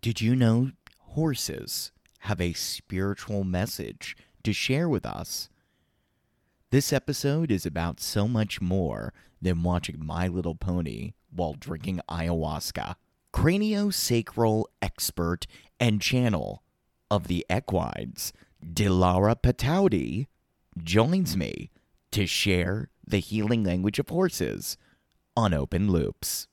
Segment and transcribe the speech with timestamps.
[0.00, 1.90] Did you know horses
[2.20, 5.48] have a spiritual message to share with us?
[6.70, 12.94] This episode is about so much more than watching My Little Pony while drinking ayahuasca.
[13.34, 15.48] Craniosacral expert
[15.80, 16.62] and channel
[17.10, 18.32] of the equines,
[18.64, 20.28] Dilara Pataudi,
[20.80, 21.72] joins me
[22.12, 24.76] to share the healing language of horses
[25.36, 26.46] on Open Loops.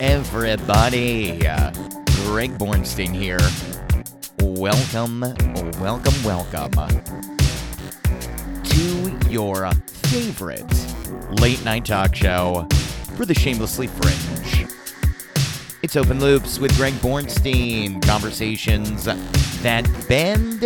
[0.00, 1.38] Everybody.
[2.26, 3.38] Greg Bornstein here.
[4.40, 5.20] Welcome,
[5.80, 6.72] welcome, welcome
[8.64, 10.64] to your favorite
[11.40, 12.66] late night talk show
[13.16, 14.68] for the shamelessly fringe.
[15.82, 18.02] It's Open Loops with Greg Bornstein.
[18.02, 20.64] Conversations that bend.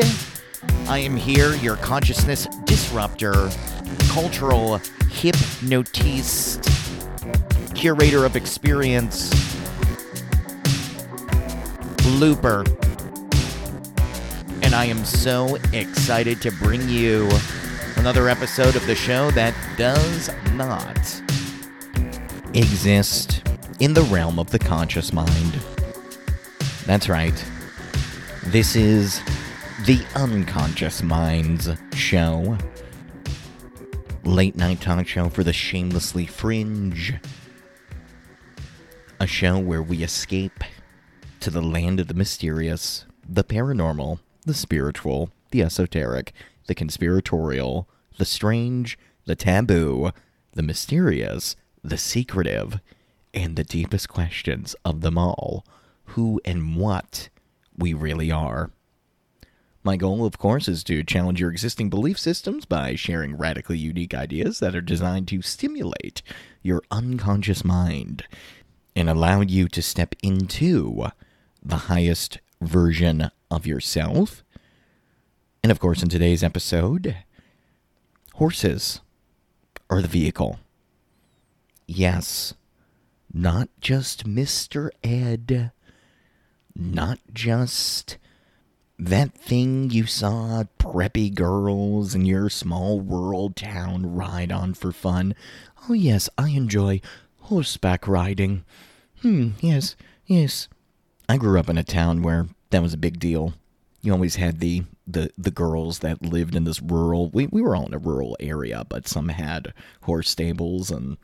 [0.88, 3.50] I am here, your consciousness disruptor,
[4.08, 6.68] cultural hypnotist
[7.82, 9.28] curator of experience,
[12.20, 12.60] Looper.
[14.62, 17.28] And I am so excited to bring you
[17.96, 20.96] another episode of the show that does not
[22.54, 23.42] exist
[23.80, 25.60] in the realm of the conscious mind.
[26.86, 27.44] That's right.
[28.44, 29.20] This is
[29.86, 32.56] the Unconscious Minds show.
[34.22, 37.14] Late night talk show for the shamelessly fringe
[39.22, 40.64] a show where we escape
[41.38, 46.32] to the land of the mysterious, the paranormal, the spiritual, the esoteric,
[46.66, 50.10] the conspiratorial, the strange, the taboo,
[50.54, 52.80] the mysterious, the secretive,
[53.32, 55.64] and the deepest questions of them all
[56.06, 57.28] who and what
[57.78, 58.72] we really are.
[59.84, 64.14] My goal, of course, is to challenge your existing belief systems by sharing radically unique
[64.14, 66.22] ideas that are designed to stimulate
[66.60, 68.24] your unconscious mind
[68.94, 71.06] and allow you to step into
[71.62, 74.44] the highest version of yourself.
[75.62, 77.16] And of course, in today's episode,
[78.34, 79.00] horses
[79.88, 80.58] are the vehicle.
[81.86, 82.54] Yes,
[83.32, 84.90] not just Mr.
[85.04, 85.72] Ed,
[86.74, 88.18] not just
[88.98, 95.34] that thing you saw preppy girls in your small rural town ride on for fun.
[95.88, 97.00] Oh, yes, I enjoy
[97.42, 98.64] horseback riding.
[99.20, 100.68] Hmm, yes, yes.
[101.28, 103.54] I grew up in a town where that was a big deal.
[104.02, 107.74] You always had the the, the girls that lived in this rural we, we were
[107.74, 109.72] all in a rural area, but some had
[110.02, 111.16] horse stables and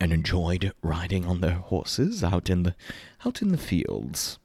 [0.00, 2.74] and enjoyed riding on their horses out in the
[3.24, 4.38] out in the fields.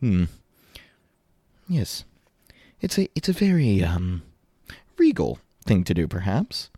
[0.00, 0.24] Hmm.
[1.68, 2.04] Yes.
[2.80, 4.22] It's a it's a very um
[4.98, 6.70] regal thing to do perhaps.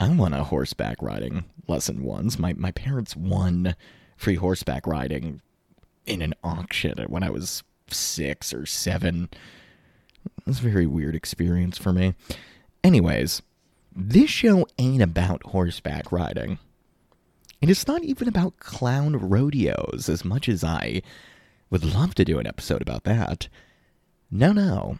[0.00, 2.38] I won a horseback riding lesson once.
[2.38, 3.76] My my parents won
[4.16, 5.40] free horseback riding
[6.06, 9.28] in an auction when I was six or seven.
[10.24, 12.14] It was a very weird experience for me.
[12.84, 13.42] Anyways,
[13.94, 16.58] this show ain't about horseback riding.
[17.60, 21.02] And it's not even about clown rodeos as much as I
[21.70, 23.48] would love to do an episode about that.
[24.30, 24.98] No, no.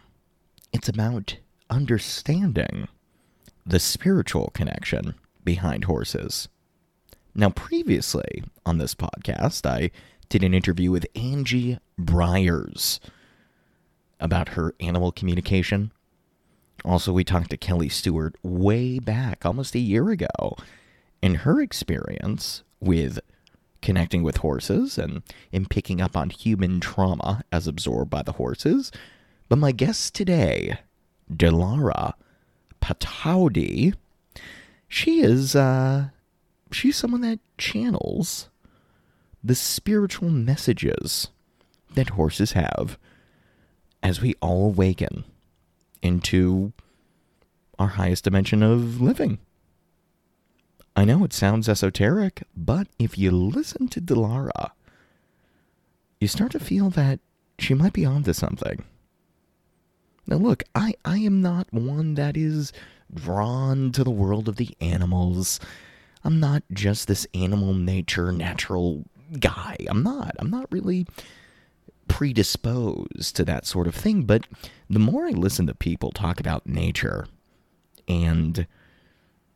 [0.71, 1.37] It's about
[1.69, 2.87] understanding
[3.65, 6.47] the spiritual connection behind horses.
[7.35, 9.91] Now, previously on this podcast, I
[10.29, 12.99] did an interview with Angie Briers
[14.19, 15.91] about her animal communication.
[16.85, 20.57] Also, we talked to Kelly Stewart way back, almost a year ago,
[21.21, 23.19] and her experience with
[23.81, 28.91] connecting with horses and in picking up on human trauma as absorbed by the horses.
[29.49, 30.79] But my guest today,
[31.31, 32.13] Dilara
[32.83, 33.93] Pataudi,
[34.89, 36.09] she is uh,
[36.69, 38.49] she's someone that channels
[39.41, 41.29] the spiritual messages
[41.93, 42.97] that horses have
[44.01, 45.23] as we all awaken
[46.01, 46.73] into
[47.79, 49.39] our highest dimension of living.
[50.93, 54.71] I know it sounds esoteric, but if you listen to Dilara,
[56.19, 57.21] you start to feel that
[57.57, 58.83] she might be onto something.
[60.25, 62.71] Now, look, I, I am not one that is
[63.13, 65.59] drawn to the world of the animals.
[66.23, 69.03] I'm not just this animal nature, natural
[69.39, 69.77] guy.
[69.87, 70.35] I'm not.
[70.39, 71.05] I'm not really
[72.07, 74.23] predisposed to that sort of thing.
[74.23, 74.47] But
[74.89, 77.27] the more I listen to people talk about nature
[78.07, 78.67] and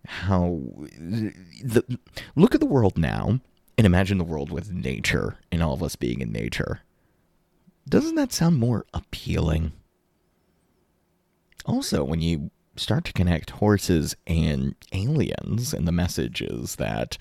[0.06, 0.62] how
[1.00, 2.00] the
[2.36, 3.40] look at the world now
[3.78, 6.80] and imagine the world with nature and all of us being in nature
[7.88, 9.74] Doesn't that sound more appealing?
[11.68, 17.18] Also, when you start to connect horses and aliens and the messages that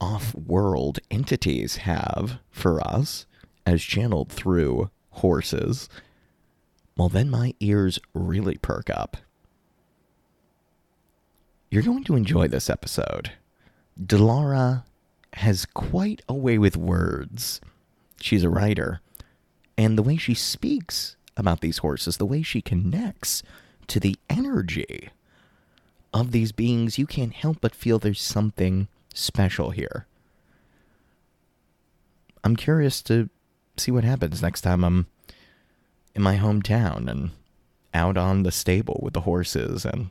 [0.00, 3.26] off world entities have for us
[3.66, 5.88] as channeled through horses,
[6.96, 9.16] well, then my ears really perk up.
[11.70, 13.32] You're going to enjoy this episode.
[14.00, 14.84] Delara
[15.32, 17.60] has quite a way with words.
[18.20, 19.00] She's a writer.
[19.76, 23.42] And the way she speaks about these horses, the way she connects
[23.88, 25.10] to the energy
[26.12, 30.06] of these beings, you can't help but feel there's something special here.
[32.42, 33.30] I'm curious to
[33.76, 35.06] see what happens next time I'm
[36.14, 37.30] in my hometown and
[37.92, 40.10] out on the stable with the horses and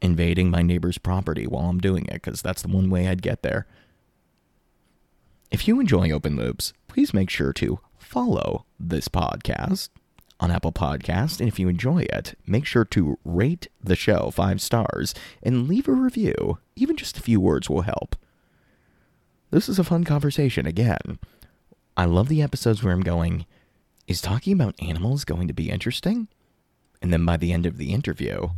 [0.00, 3.42] invading my neighbor's property while I'm doing it, because that's the one way I'd get
[3.42, 3.66] there.
[5.50, 9.88] If you enjoy Open Loops, please make sure to follow this podcast
[10.40, 14.60] on Apple Podcast, and if you enjoy it, make sure to rate the show five
[14.60, 16.58] stars and leave a review.
[16.76, 18.14] Even just a few words will help.
[19.50, 21.18] This is a fun conversation again.
[21.96, 23.46] I love the episodes where I'm going,
[24.06, 26.28] is talking about animals going to be interesting?
[27.02, 28.48] And then by the end of the interview,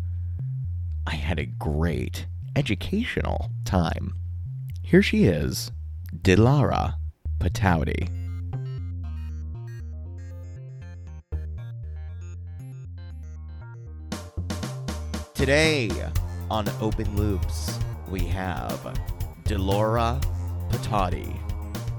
[1.06, 4.14] I had a great educational time.
[4.82, 5.72] Here she is,
[6.14, 6.96] Dilara
[7.38, 8.19] Pataudi.
[15.40, 15.90] Today
[16.50, 17.78] on Open Loops,
[18.10, 19.00] we have
[19.44, 20.20] Delora
[20.68, 21.34] Pataudi,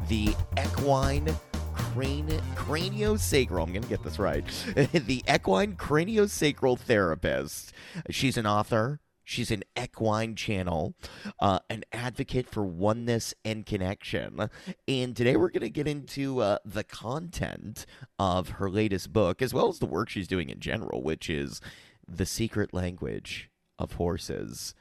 [0.08, 1.36] the equine
[1.74, 3.64] crane, craniosacral.
[3.64, 4.46] I'm going to get this right.
[4.76, 7.74] the equine craniosacral therapist.
[8.12, 9.00] She's an author.
[9.24, 10.94] She's an equine channel,
[11.40, 14.50] uh, an advocate for oneness and connection.
[14.88, 17.86] And today we're going to get into uh, the content
[18.20, 21.62] of her latest book, as well as the work she's doing in general, which is
[22.08, 23.50] the Secret Language
[23.80, 24.76] of Horses.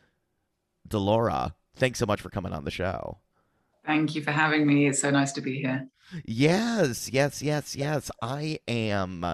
[0.86, 3.18] Delora, thanks so much for coming on the show.
[3.84, 4.86] Thank you for having me.
[4.86, 5.88] It's so nice to be here.
[6.24, 8.10] Yes, yes, yes, yes.
[8.20, 9.24] I am.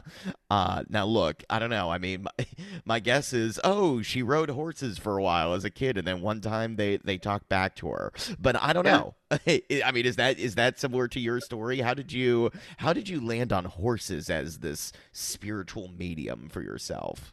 [0.51, 1.91] Uh, now, look, I don't know.
[1.91, 2.47] I mean, my,
[2.85, 6.21] my, guess is, oh, she rode horses for a while as a kid, and then
[6.21, 8.13] one time they they talked back to her.
[8.39, 8.97] But I don't yeah.
[8.97, 9.15] know.
[9.31, 11.81] I mean, is that is that similar to your story?
[11.81, 17.33] How did you how did you land on horses as this spiritual medium for yourself?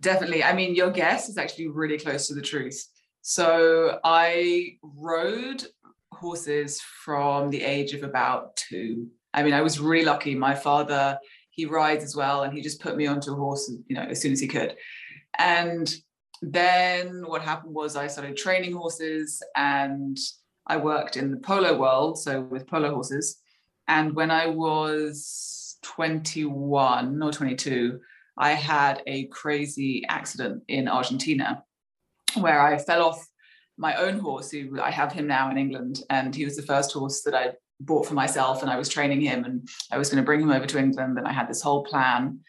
[0.00, 0.44] Definitely.
[0.44, 2.82] I mean, your guess is actually really close to the truth.
[3.22, 5.64] So I rode
[6.12, 9.08] horses from the age of about two.
[9.32, 10.34] I mean, I was really lucky.
[10.34, 11.18] My father,
[11.50, 14.20] he rides as well, and he just put me onto a horse, you know, as
[14.20, 14.76] soon as he could.
[15.38, 15.92] And
[16.42, 20.18] then what happened was I started training horses and
[20.66, 23.38] I worked in the polo world, so with polo horses.
[23.88, 28.00] And when I was 21 or 22,
[28.36, 31.64] I had a crazy accident in Argentina
[32.38, 33.26] where I fell off
[33.76, 36.92] my own horse, who I have him now in England, and he was the first
[36.92, 40.22] horse that I bought for myself, and I was training him, and I was going
[40.22, 42.40] to bring him over to England, and I had this whole plan,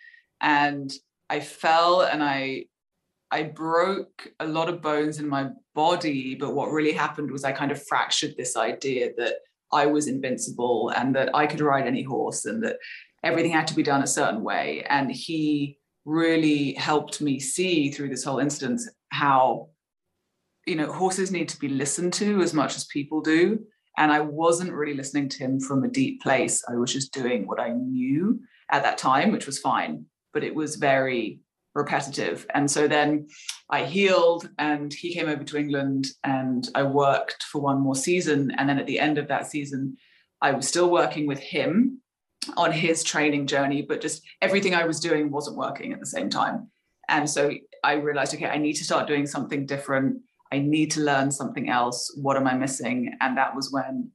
[0.41, 0.91] and
[1.29, 2.65] I fell and I
[3.31, 7.51] I broke a lot of bones in my body, but what really happened was I
[7.51, 9.35] kind of fractured this idea that
[9.73, 12.77] I was invincible and that I could ride any horse and that
[13.25, 14.85] everything had to be done a certain way.
[14.87, 19.69] And he really helped me see through this whole instance how,
[20.67, 23.59] you know, horses need to be listened to as much as people do.
[23.97, 26.63] And I wasn't really listening to him from a deep place.
[26.69, 28.39] I was just doing what I knew
[28.71, 31.39] at that time, which was fine, but it was very
[31.73, 32.45] repetitive.
[32.53, 33.27] And so then
[33.69, 38.51] I healed and he came over to England and I worked for one more season.
[38.57, 39.97] And then at the end of that season,
[40.41, 42.01] I was still working with him
[42.57, 46.29] on his training journey, but just everything I was doing wasn't working at the same
[46.29, 46.69] time.
[47.07, 47.51] And so
[47.83, 50.21] I realized, okay, I need to start doing something different.
[50.51, 52.13] I need to learn something else.
[52.21, 53.15] What am I missing?
[53.21, 54.11] And that was when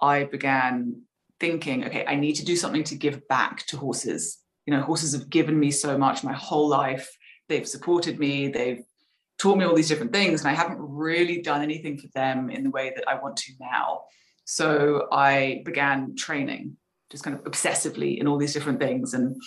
[0.00, 1.02] I began
[1.40, 4.38] thinking, okay, I need to do something to give back to horses.
[4.66, 7.16] You know, horses have given me so much my whole life.
[7.48, 8.48] They've supported me.
[8.48, 8.82] They've
[9.38, 10.40] taught me all these different things.
[10.40, 13.52] And I haven't really done anything for them in the way that I want to
[13.60, 14.02] now.
[14.44, 16.76] So I began training
[17.14, 19.14] just kind of obsessively in all these different things.
[19.14, 19.40] And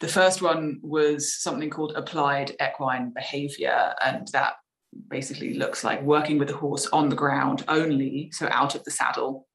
[0.00, 3.94] the first one was something called applied equine behavior.
[4.04, 4.54] And that
[5.08, 8.92] basically looks like working with the horse on the ground only, so out of the
[8.92, 9.48] saddle,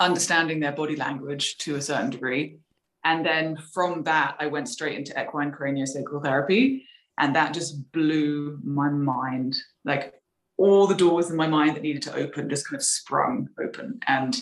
[0.00, 2.58] understanding their body language to a certain degree.
[3.04, 6.86] And then from that, I went straight into equine craniosacral therapy.
[7.18, 9.56] And that just blew my mind.
[9.84, 10.14] Like
[10.56, 14.00] all the doors in my mind that needed to open just kind of sprung open.
[14.06, 14.40] And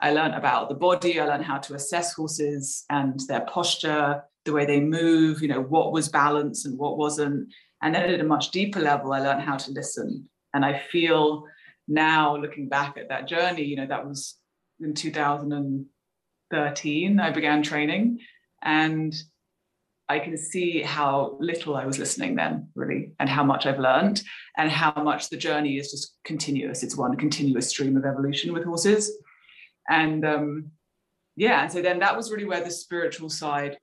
[0.00, 1.20] I learned about the body.
[1.20, 5.62] I learned how to assess horses and their posture, the way they move, you know,
[5.62, 7.48] what was balance and what wasn't.
[7.82, 10.28] And then at a much deeper level, I learned how to listen.
[10.52, 11.44] And I feel
[11.88, 14.36] now looking back at that journey, you know, that was
[14.80, 18.18] in 2013, I began training.
[18.62, 19.14] And
[20.08, 24.22] I can see how little I was listening then, really, and how much I've learned,
[24.58, 26.82] and how much the journey is just continuous.
[26.82, 29.10] It's one continuous stream of evolution with horses.
[29.88, 30.70] And um,
[31.36, 33.76] yeah, so then that was really where the spiritual side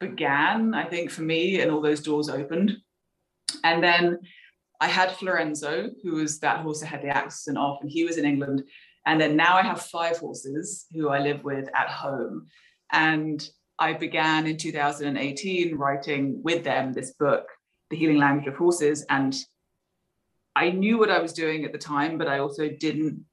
[0.00, 2.76] began, I think, for me, and all those doors opened.
[3.64, 4.18] And then
[4.80, 8.16] I had Florenzo, who was that horse that had the accident off, and he was
[8.16, 8.62] in England.
[9.06, 12.46] And then now I have five horses who I live with at home.
[12.92, 13.46] And
[13.78, 17.46] I began in 2018 writing with them this book,
[17.90, 19.04] The Healing Language of Horses.
[19.08, 19.34] And
[20.54, 23.24] I knew what I was doing at the time, but I also didn't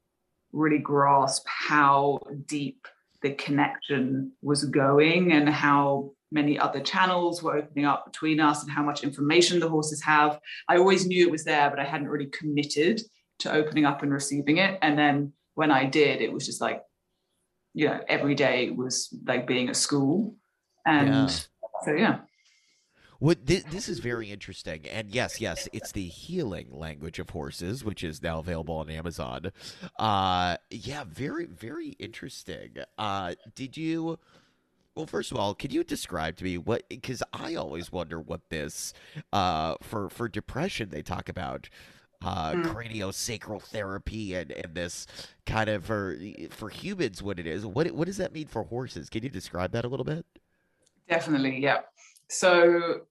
[0.55, 2.87] really grasp how deep
[3.21, 8.71] the connection was going and how many other channels were opening up between us and
[8.71, 10.39] how much information the horses have.
[10.67, 13.01] I always knew it was there, but I hadn't really committed
[13.39, 14.77] to opening up and receiving it.
[14.81, 16.81] And then when I did, it was just like
[17.75, 20.35] you know every day was like being at school
[20.87, 21.27] and yeah.
[21.83, 22.19] so yeah
[23.19, 27.83] what this, this is very interesting, and yes, yes, it's the healing language of horses,
[27.83, 29.51] which is now available on Amazon.
[29.97, 32.75] Uh, yeah, very, very interesting.
[32.97, 34.19] Uh, did you?
[34.95, 36.87] Well, first of all, can you describe to me what?
[36.87, 38.93] Because I always wonder what this,
[39.33, 41.69] uh, for for depression they talk about
[42.23, 42.63] uh, mm.
[42.65, 45.07] craniosacral therapy and, and this
[45.45, 46.17] kind of for
[46.49, 47.65] for humans what it is.
[47.65, 49.09] What what does that mean for horses?
[49.09, 50.25] Can you describe that a little bit?
[51.07, 51.81] Definitely, yeah.
[52.29, 53.01] So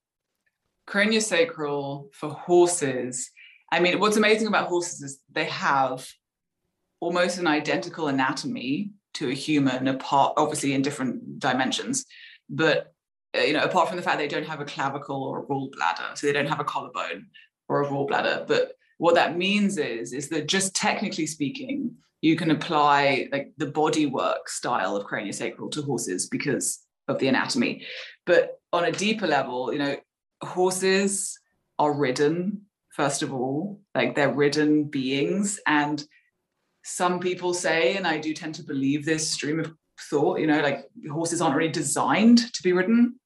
[0.87, 3.31] craniosacral for horses.
[3.71, 6.07] I mean, what's amazing about horses is they have
[6.99, 12.05] almost an identical anatomy to a human, apart obviously in different dimensions,
[12.49, 12.93] but
[13.35, 16.15] uh, you know, apart from the fact they don't have a clavicle or a gallbladder,
[16.15, 17.27] so they don't have a collarbone
[17.67, 22.51] or a gallbladder, but what that means is is that just technically speaking you can
[22.51, 27.85] apply like the body work style of craniosacral to horses because of the anatomy
[28.25, 29.95] but on a deeper level you know
[30.41, 31.39] horses
[31.79, 36.05] are ridden first of all like they're ridden beings and
[36.83, 39.73] some people say and i do tend to believe this stream of
[40.09, 43.19] thought you know like horses aren't really designed to be ridden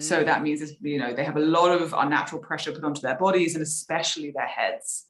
[0.00, 0.42] so that mm.
[0.42, 3.62] means you know they have a lot of unnatural pressure put onto their bodies and
[3.62, 5.06] especially their heads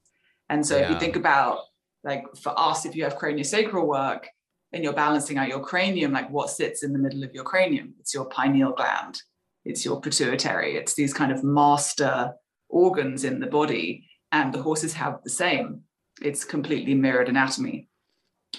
[0.49, 0.83] and so yeah.
[0.83, 1.59] if you think about
[2.03, 4.29] like for us, if you have craniosacral work
[4.71, 7.93] and you're balancing out your cranium, like what sits in the middle of your cranium?
[7.99, 9.21] It's your pineal gland,
[9.67, 12.33] it's your pituitary, it's these kind of master
[12.69, 14.07] organs in the body.
[14.31, 15.81] And the horses have the same.
[16.21, 17.87] It's completely mirrored anatomy.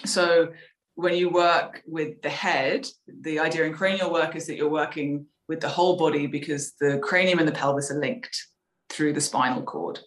[0.05, 0.49] So
[0.95, 2.87] when you work with the head,
[3.21, 6.99] the idea in cranial work is that you're working with the whole body because the
[6.99, 8.35] cranium and the pelvis are linked
[8.89, 9.99] through the spinal cord.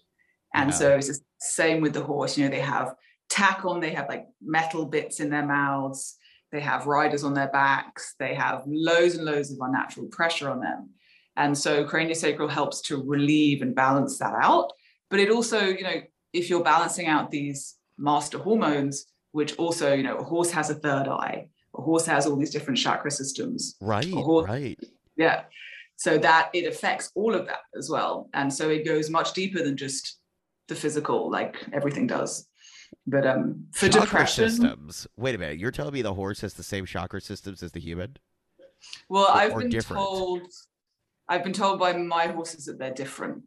[0.54, 0.76] And yeah.
[0.76, 2.36] so it's the same with the horse.
[2.36, 2.94] You know, they have
[3.30, 6.16] tack on, they have like metal bits in their mouths,
[6.52, 10.60] they have riders on their backs, they have loads and loads of unnatural pressure on
[10.60, 10.90] them.
[11.36, 14.72] And so craniosacral helps to relieve and balance that out.
[15.10, 20.02] But it also, you know, if you're balancing out these master hormones, which also, you
[20.02, 23.76] know, a horse has a third eye, a horse has all these different chakra systems.
[23.80, 24.12] Right.
[24.12, 24.78] Horse, right.
[25.16, 25.44] Yeah.
[25.96, 28.28] So that it affects all of that as well.
[28.34, 30.18] And so it goes much deeper than just
[30.68, 32.46] the physical like everything does
[33.06, 35.06] but um for chakra depression systems.
[35.16, 35.58] Wait a minute.
[35.58, 38.16] You're telling me the horse has the same chakra systems as the human?
[39.08, 40.02] Well or, i've been different?
[40.02, 40.42] told
[41.28, 43.42] i've been told by my horses that they're different.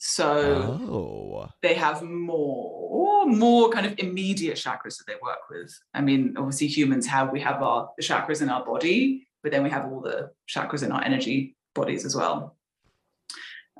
[0.00, 1.48] So oh.
[1.60, 5.76] they have more more kind of immediate chakras that they work with.
[5.94, 9.62] I mean obviously humans have we have our the chakras in our body but then
[9.62, 12.56] we have all the chakras in our energy bodies as well.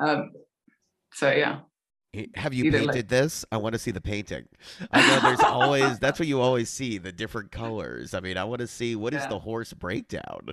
[0.00, 0.30] Um
[1.12, 1.60] so yeah
[2.34, 3.08] have you painted like...
[3.08, 3.44] this?
[3.52, 4.46] I want to see the painting.
[4.90, 8.14] I know there's always that's what you always see the different colors.
[8.14, 9.20] I mean, I want to see what yeah.
[9.20, 10.50] is the horse breakdown.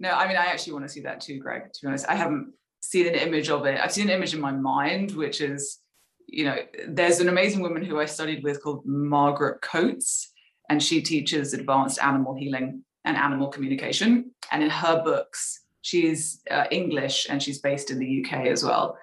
[0.00, 1.72] No, I mean, I actually want to see that too, Greg.
[1.72, 3.78] To be honest, I haven't seen an image of it.
[3.80, 5.80] I've seen an image in my mind, which is,
[6.26, 6.56] you know,
[6.88, 10.32] there's an amazing woman who I studied with called Margaret Coates,
[10.70, 14.32] and she teaches advanced animal healing and animal communication.
[14.50, 18.96] And in her books, she's uh, English and she's based in the UK as well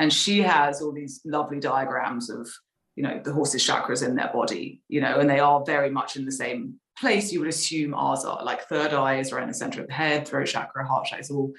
[0.00, 2.48] and she has all these lovely diagrams of
[2.96, 6.16] you know the horse's chakras in their body you know and they are very much
[6.16, 9.48] in the same place you would assume ours are like third eye is right in
[9.48, 11.52] the center of the head throat chakra heart chakra is all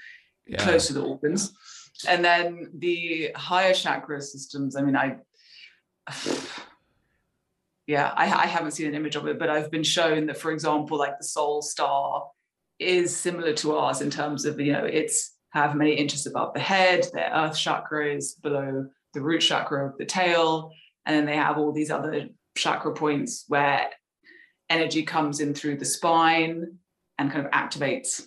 [0.46, 0.62] yeah.
[0.62, 1.52] close to the organs
[2.06, 5.16] and then the higher chakra systems i mean i
[7.86, 10.50] yeah, I, I haven't seen an image of it, but I've been shown that, for
[10.50, 12.28] example, like the soul star
[12.78, 16.60] is similar to ours in terms of you know it's have many inches above the
[16.60, 17.06] head.
[17.12, 20.72] Their earth chakra is below the root chakra of the tail,
[21.06, 23.90] and then they have all these other chakra points where
[24.70, 26.78] energy comes in through the spine
[27.18, 28.22] and kind of activates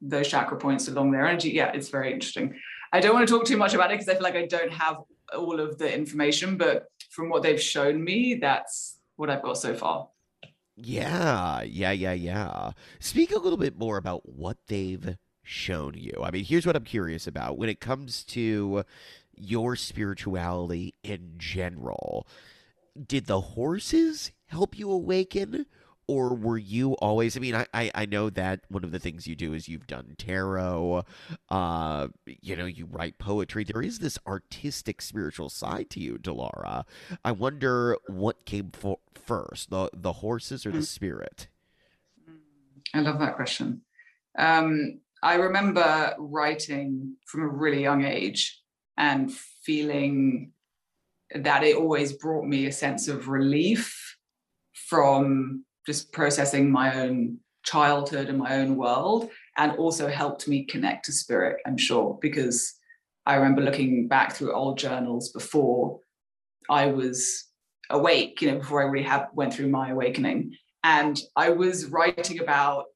[0.00, 1.50] those chakra points along their energy.
[1.50, 2.54] Yeah, it's very interesting.
[2.92, 4.72] I don't want to talk too much about it because I feel like I don't
[4.72, 4.96] have
[5.36, 9.74] all of the information, but from what they've shown me, that's what I've got so
[9.74, 10.08] far.
[10.76, 12.72] Yeah, yeah, yeah, yeah.
[12.98, 15.16] Speak a little bit more about what they've
[15.50, 16.12] shown you.
[16.22, 18.84] I mean, here's what I'm curious about when it comes to
[19.36, 22.26] your spirituality in general.
[23.06, 25.66] Did the horses help you awaken?
[26.10, 29.28] or were you always i mean I, I, I know that one of the things
[29.28, 31.04] you do is you've done tarot
[31.50, 36.82] uh you know you write poetry there is this artistic spiritual side to you delara
[37.24, 40.84] i wonder what came for first the the horses or the mm.
[40.84, 41.46] spirit
[42.92, 43.82] i love that question
[44.36, 48.60] um i remember writing from a really young age
[48.96, 49.32] and
[49.64, 50.52] feeling
[51.34, 54.16] that it always brought me a sense of relief
[54.74, 61.04] from just processing my own childhood and my own world and also helped me connect
[61.04, 62.74] to spirit i'm sure because
[63.26, 66.00] i remember looking back through old journals before
[66.68, 67.46] i was
[67.90, 70.54] awake you know before i really had went through my awakening.
[70.82, 72.86] And i was writing about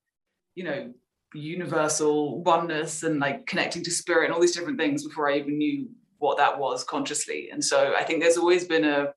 [0.54, 0.93] you know
[1.35, 5.59] universal oneness and like connecting to spirit and all these different things before i even
[5.59, 5.88] knew
[6.19, 9.12] what that was consciously and so i think there's always been a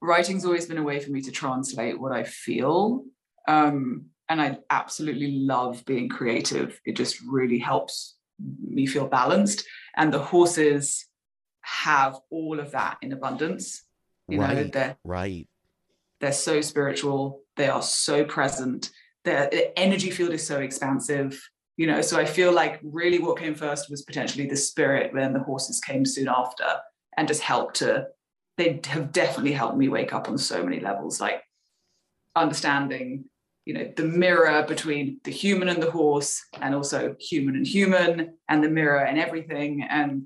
[0.00, 3.04] writing's always been a way for me to translate what I feel.
[3.46, 6.80] Um, and I absolutely love being creative.
[6.84, 8.16] It just really helps
[8.62, 9.64] me feel balanced.
[9.96, 11.06] And the horses
[11.62, 13.84] have all of that in abundance.
[14.28, 15.48] You right, know, they're right.
[16.20, 17.42] They're so spiritual.
[17.56, 18.90] They are so present.
[19.24, 21.40] Their energy field is so expansive.
[21.76, 25.32] You know, so I feel like really what came first was potentially the spirit, then
[25.32, 26.64] the horses came soon after
[27.16, 28.08] and just helped to
[28.58, 31.42] they have definitely helped me wake up on so many levels, like
[32.36, 33.24] understanding,
[33.64, 38.34] you know, the mirror between the human and the horse, and also human and human,
[38.48, 40.24] and the mirror and everything, and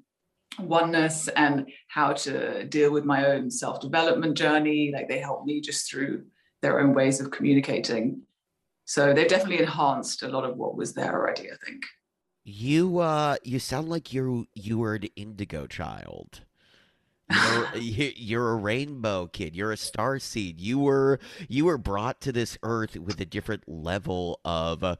[0.58, 4.90] oneness, and how to deal with my own self development journey.
[4.92, 6.24] Like they help me just through
[6.62, 8.22] their own ways of communicating.
[8.84, 11.84] So they've definitely enhanced a lot of what was there already, I think.
[12.44, 16.40] You uh you sound like you you were an indigo child.
[17.30, 19.54] You're, you're a rainbow kid.
[19.54, 20.60] You're a star seed.
[20.60, 24.96] You were you were brought to this earth with a different level of uh,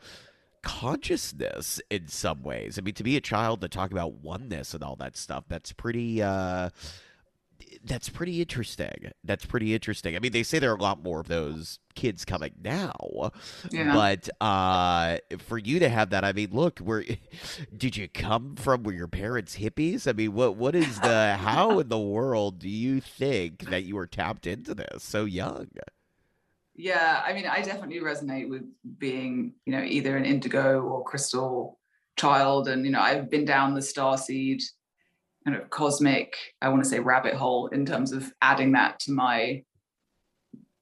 [0.63, 2.79] consciousness in some ways.
[2.79, 5.73] I mean, to be a child to talk about oneness and all that stuff, that's
[5.73, 6.23] pretty.
[6.23, 6.71] Uh,
[7.85, 9.11] that's pretty interesting.
[9.25, 10.17] That's pretty interesting.
[10.17, 13.31] I mean, they say there are a lot more of those kids coming now,
[13.71, 13.93] yeah.
[13.93, 17.05] but uh, for you to have that, I mean, look, where
[17.77, 18.83] did you come from?
[18.83, 20.07] Were your parents hippies?
[20.07, 23.97] I mean, what what is the how in the world do you think that you
[23.97, 25.69] were tapped into this so young?
[26.75, 28.63] Yeah, I mean, I definitely resonate with
[28.99, 31.79] being, you know, either an indigo or crystal
[32.17, 34.63] child, and you know, I've been down the star seed
[35.45, 39.13] kind of cosmic, I want to say rabbit hole in terms of adding that to
[39.13, 39.63] my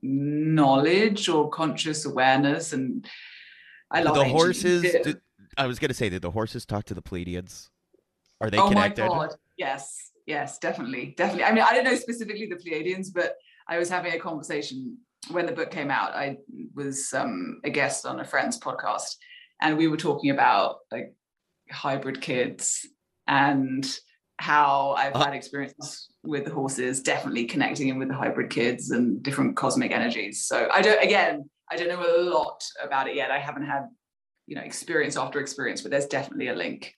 [0.03, 2.73] knowledge or conscious awareness.
[2.73, 3.07] And
[3.91, 4.83] I love the horses.
[4.83, 5.21] Did,
[5.57, 7.69] I was going to say, did the horses talk to the Pleiadians?
[8.41, 9.03] Are they oh connected?
[9.03, 9.35] my God.
[9.57, 10.11] Yes.
[10.27, 11.15] Yes, definitely.
[11.17, 11.45] Definitely.
[11.45, 13.35] I mean, I don't know specifically the Pleiadians, but
[13.69, 14.99] I was having a conversation
[15.31, 16.15] when the book came out.
[16.15, 16.39] I
[16.75, 19.17] was um, a guest on a friend's podcast
[19.61, 21.15] and we were talking about like
[21.71, 22.87] hybrid kids
[23.27, 23.87] and
[24.41, 28.91] how I've uh, had experiences with the horses, definitely connecting in with the hybrid kids
[28.91, 30.45] and different cosmic energies.
[30.47, 33.31] So I don't, again, I don't know a lot about it yet.
[33.31, 33.89] I haven't had,
[34.47, 36.95] you know, experience after experience, but there's definitely a link.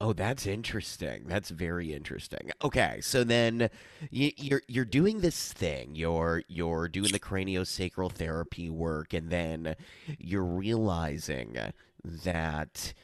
[0.00, 1.24] Oh, that's interesting.
[1.26, 2.52] That's very interesting.
[2.64, 3.68] Okay, so then
[4.10, 5.94] you, you're you're doing this thing.
[5.94, 9.76] You're you're doing the craniosacral therapy work, and then
[10.18, 11.58] you're realizing
[12.02, 12.94] that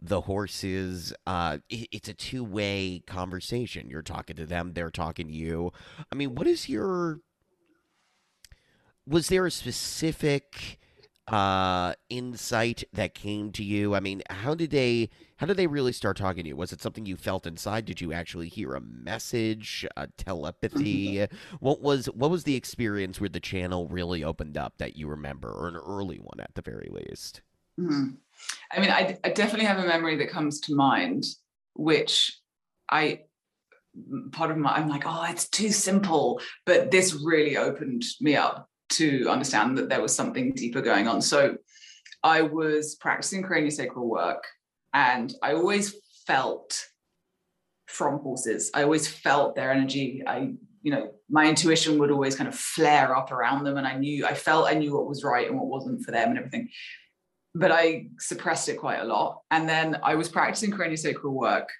[0.00, 3.88] the horses uh it's a two-way conversation.
[3.88, 5.72] You're talking to them they're talking to you.
[6.10, 7.20] I mean what is your
[9.06, 10.78] was there a specific
[11.28, 13.94] uh insight that came to you?
[13.94, 16.56] I mean how did they how did they really start talking to you?
[16.56, 17.84] Was it something you felt inside?
[17.84, 21.26] Did you actually hear a message a telepathy?
[21.60, 25.50] What was what was the experience where the channel really opened up that you remember
[25.50, 27.40] or an early one at the very least?
[27.78, 28.16] Mm-hmm.
[28.70, 31.24] I mean, I, I definitely have a memory that comes to mind,
[31.74, 32.38] which
[32.90, 33.20] I
[34.32, 36.40] part of my i'm like oh it's too simple.
[36.64, 41.22] But this really opened me up to understand that there was something deeper going on.
[41.22, 41.56] So
[42.22, 44.44] i was practicing craniosacral work
[44.94, 45.94] and i always
[46.26, 46.86] felt
[47.86, 48.70] from horses.
[48.74, 50.22] I always felt their energy.
[50.26, 53.96] I you know my intuition would always kind of flare up around them and i
[53.96, 56.68] knew i felt i knew what was right and what wasn't for them and everything
[57.58, 61.70] but i suppressed it quite a lot and then i was practicing craniosacral work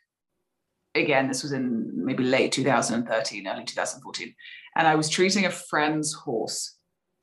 [0.96, 4.34] again, this was in maybe late 2013, early 2014.
[4.76, 6.74] And I was treating a friend's horse.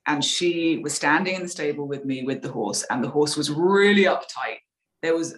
[0.06, 3.38] And she was standing in the stable with me with the horse, and the horse
[3.38, 4.58] was really uptight.
[5.02, 5.38] There was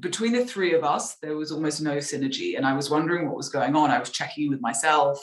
[0.00, 2.58] between the three of us, there was almost no synergy.
[2.58, 3.90] And I was wondering what was going on.
[3.90, 5.18] I was checking with myself.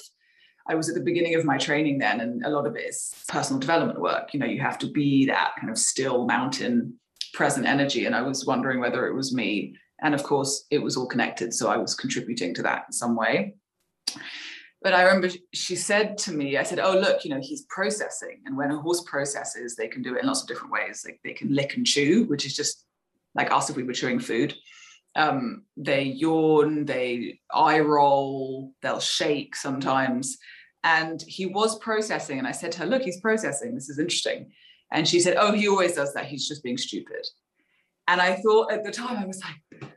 [0.68, 3.14] I was at the beginning of my training then, and a lot of it is
[3.28, 4.34] personal development work.
[4.34, 7.00] You know, you have to be that kind of still mountain
[7.34, 8.06] present energy.
[8.06, 11.54] And I was wondering whether it was me and of course, it was all connected.
[11.54, 13.56] So I was contributing to that in some way.
[14.82, 18.42] But I remember she said to me, I said, Oh, look, you know, he's processing.
[18.46, 21.04] And when a horse processes, they can do it in lots of different ways.
[21.06, 22.86] Like they can lick and chew, which is just
[23.36, 24.56] like us if we were chewing food.
[25.16, 30.38] Um, they yawn, they eye roll, they'll shake sometimes.
[30.86, 32.40] And he was processing.
[32.40, 33.76] And I said to her, Look, he's processing.
[33.76, 34.50] This is interesting.
[34.92, 36.26] And she said, Oh, he always does that.
[36.26, 37.26] He's just being stupid.
[38.08, 39.92] And I thought at the time, I was like,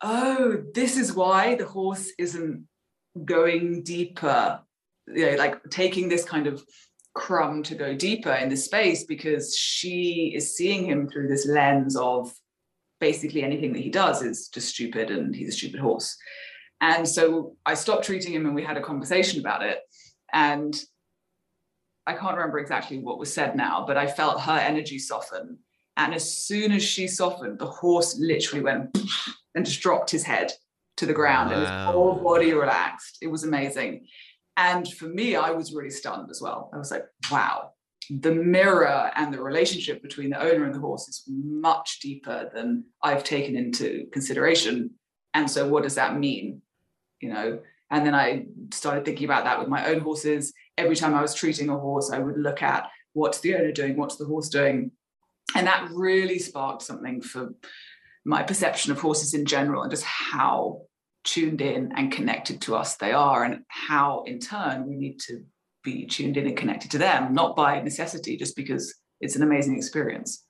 [0.00, 2.64] oh, this is why the horse isn't
[3.24, 4.60] going deeper,
[5.06, 6.64] you know, like taking this kind of
[7.14, 11.96] crumb to go deeper in the space because she is seeing him through this lens
[11.96, 12.32] of
[13.00, 16.16] basically anything that he does is just stupid and he's a stupid horse.
[16.80, 19.80] And so I stopped treating him and we had a conversation about it.
[20.32, 20.74] And
[22.08, 25.58] I can't remember exactly what was said now, but I felt her energy soften
[25.98, 28.96] and as soon as she softened, the horse literally went
[29.54, 30.52] and just dropped his head
[30.96, 31.56] to the ground wow.
[31.56, 33.18] and his whole body relaxed.
[33.20, 34.06] It was amazing.
[34.56, 36.70] And for me, I was really stunned as well.
[36.72, 37.72] I was like, wow,
[38.10, 42.84] the mirror and the relationship between the owner and the horse is much deeper than
[43.02, 44.90] I've taken into consideration.
[45.34, 46.62] And so, what does that mean?
[47.20, 47.58] You know,
[47.90, 50.52] and then I started thinking about that with my own horses.
[50.76, 53.96] Every time I was treating a horse, I would look at what's the owner doing,
[53.96, 54.92] what's the horse doing,
[55.54, 57.54] and that really sparked something for
[58.24, 60.82] my perception of horses in general and just how
[61.24, 65.44] tuned in and connected to us they are and how in turn we need to
[65.82, 69.76] be tuned in and connected to them not by necessity just because it's an amazing
[69.76, 70.44] experience.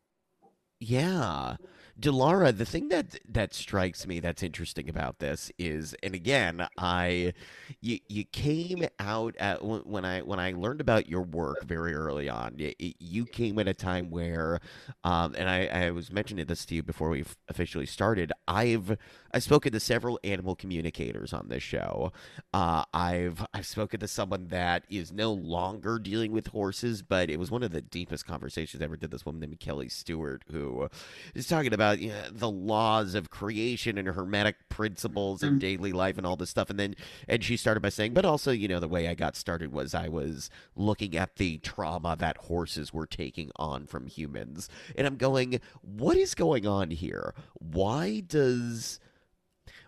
[0.80, 1.56] Yeah
[2.00, 7.32] Delara, the thing that that strikes me that's interesting about this is, and again, I,
[7.80, 12.28] you, you came out at when I when I learned about your work very early
[12.28, 12.54] on.
[12.56, 14.60] You, you came at a time where,
[15.02, 18.32] um, and I, I was mentioning this to you before we officially started.
[18.46, 18.96] I've
[19.34, 22.12] I've spoken to several animal communicators on this show.
[22.54, 27.40] Uh, I've I've spoken to someone that is no longer dealing with horses, but it
[27.40, 29.10] was one of the deepest conversations I ever did.
[29.10, 30.88] This woman named Kelly Stewart, who
[31.34, 35.60] is talking about you know, the laws of creation and hermetic principles and mm.
[35.60, 36.70] daily life and all this stuff.
[36.70, 36.94] And then
[37.26, 39.94] and she started by saying, but also you know the way I got started was
[39.94, 45.16] I was looking at the trauma that horses were taking on from humans, and I'm
[45.16, 47.34] going, what is going on here?
[47.54, 49.00] Why does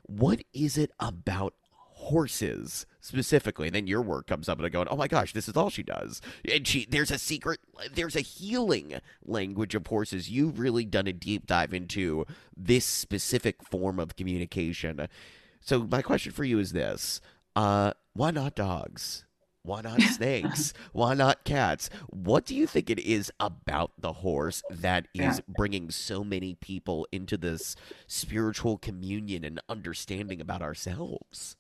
[0.03, 4.89] what is it about horses specifically and then your work comes up and i'm going
[4.91, 7.61] oh my gosh this is all she does and she there's a secret
[7.93, 12.25] there's a healing language of horses you've really done a deep dive into
[12.57, 15.09] this specific form of communication
[15.61, 17.21] so my question for you is this
[17.57, 19.25] uh why not dogs
[19.63, 20.73] why not snakes?
[20.93, 21.91] Why not cats?
[22.09, 25.41] What do you think it is about the horse that is yeah.
[25.49, 31.57] bringing so many people into this spiritual communion and understanding about ourselves?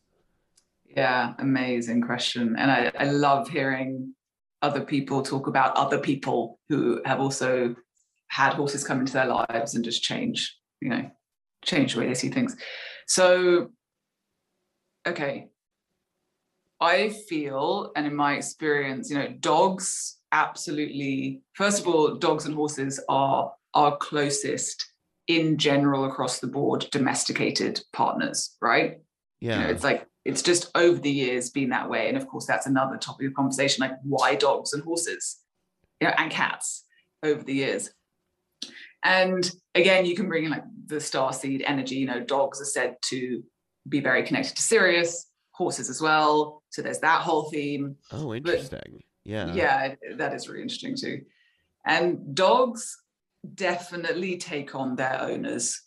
[0.96, 2.56] Yeah, amazing question.
[2.58, 4.14] And I, I love hearing
[4.62, 7.74] other people talk about other people who have also
[8.28, 11.10] had horses come into their lives and just change, you know,
[11.64, 12.56] change the way they see things.
[13.06, 13.70] So,
[15.06, 15.48] okay,
[16.80, 22.54] I feel, and in my experience, you know, dogs absolutely, first of all, dogs and
[22.54, 24.86] horses are our closest
[25.28, 28.98] in general across the board domesticated partners, right?
[29.40, 29.58] Yeah.
[29.58, 32.08] You know, it's like, it's just over the years been that way.
[32.08, 35.38] And of course, that's another topic of conversation like why dogs and horses,
[36.00, 36.84] you know, and cats
[37.22, 37.90] over the years.
[39.02, 41.96] And again, you can bring in like the star seed energy.
[41.96, 43.42] You know, dogs are said to
[43.88, 46.62] be very connected to Sirius, horses as well.
[46.68, 47.96] So there's that whole theme.
[48.12, 48.80] Oh, interesting.
[48.92, 49.54] But, yeah.
[49.54, 51.22] Yeah, that is really interesting too.
[51.86, 52.98] And dogs
[53.54, 55.80] definitely take on their owners'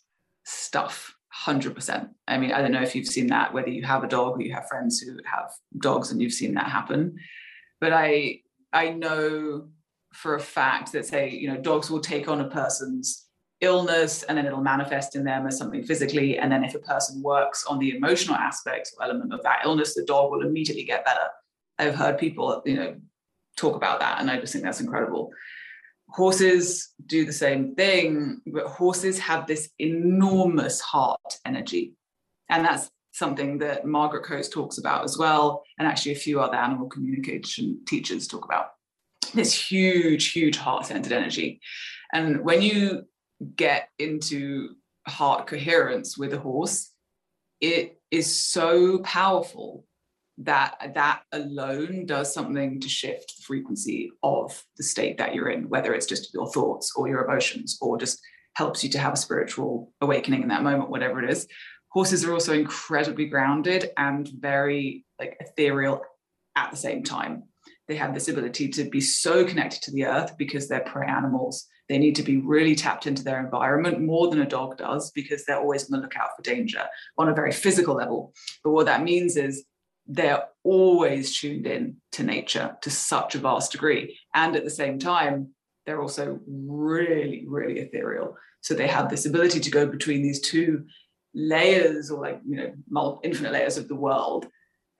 [0.44, 2.08] stuff 100%.
[2.28, 4.42] I mean, I don't know if you've seen that, whether you have a dog or
[4.42, 7.16] you have friends who have dogs and you've seen that happen.
[7.80, 8.40] But I
[8.72, 9.68] I know
[10.12, 13.26] for a fact that say, you know, dogs will take on a person's
[13.60, 16.38] illness and then it'll manifest in them as something physically.
[16.38, 19.94] And then if a person works on the emotional aspects or element of that illness,
[19.94, 21.28] the dog will immediately get better.
[21.78, 22.96] I've heard people, you know,
[23.56, 24.20] talk about that.
[24.20, 25.30] And I just think that's incredible.
[26.08, 31.94] Horses do the same thing, but horses have this enormous heart energy.
[32.48, 35.64] And that's something that Margaret Coates talks about as well.
[35.78, 38.70] And actually, a few other animal communication teachers talk about
[39.34, 41.60] this huge, huge heart centered energy.
[42.12, 43.04] And when you
[43.56, 46.90] get into heart coherence with a horse,
[47.60, 49.84] it is so powerful
[50.38, 55.68] that that alone does something to shift the frequency of the state that you're in,
[55.68, 58.20] whether it's just your thoughts or your emotions, or just
[58.56, 61.46] helps you to have a spiritual awakening in that moment, whatever it is.
[61.88, 66.02] Horses are also incredibly grounded and very like ethereal
[66.56, 67.44] at the same time.
[67.86, 71.66] They have this ability to be so connected to the earth because they're prey animals.
[71.88, 75.44] They need to be really tapped into their environment more than a dog does because
[75.44, 76.82] they're always on the lookout for danger
[77.18, 78.32] on a very physical level.
[78.64, 79.64] But what that means is
[80.06, 84.18] they're always tuned in to nature to such a vast degree.
[84.34, 85.54] And at the same time,
[85.86, 88.36] they're also really, really ethereal.
[88.60, 90.86] So they have this ability to go between these two
[91.34, 92.56] layers or like, you
[92.92, 94.46] know, infinite layers of the world.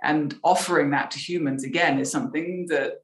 [0.03, 3.03] And offering that to humans again is something that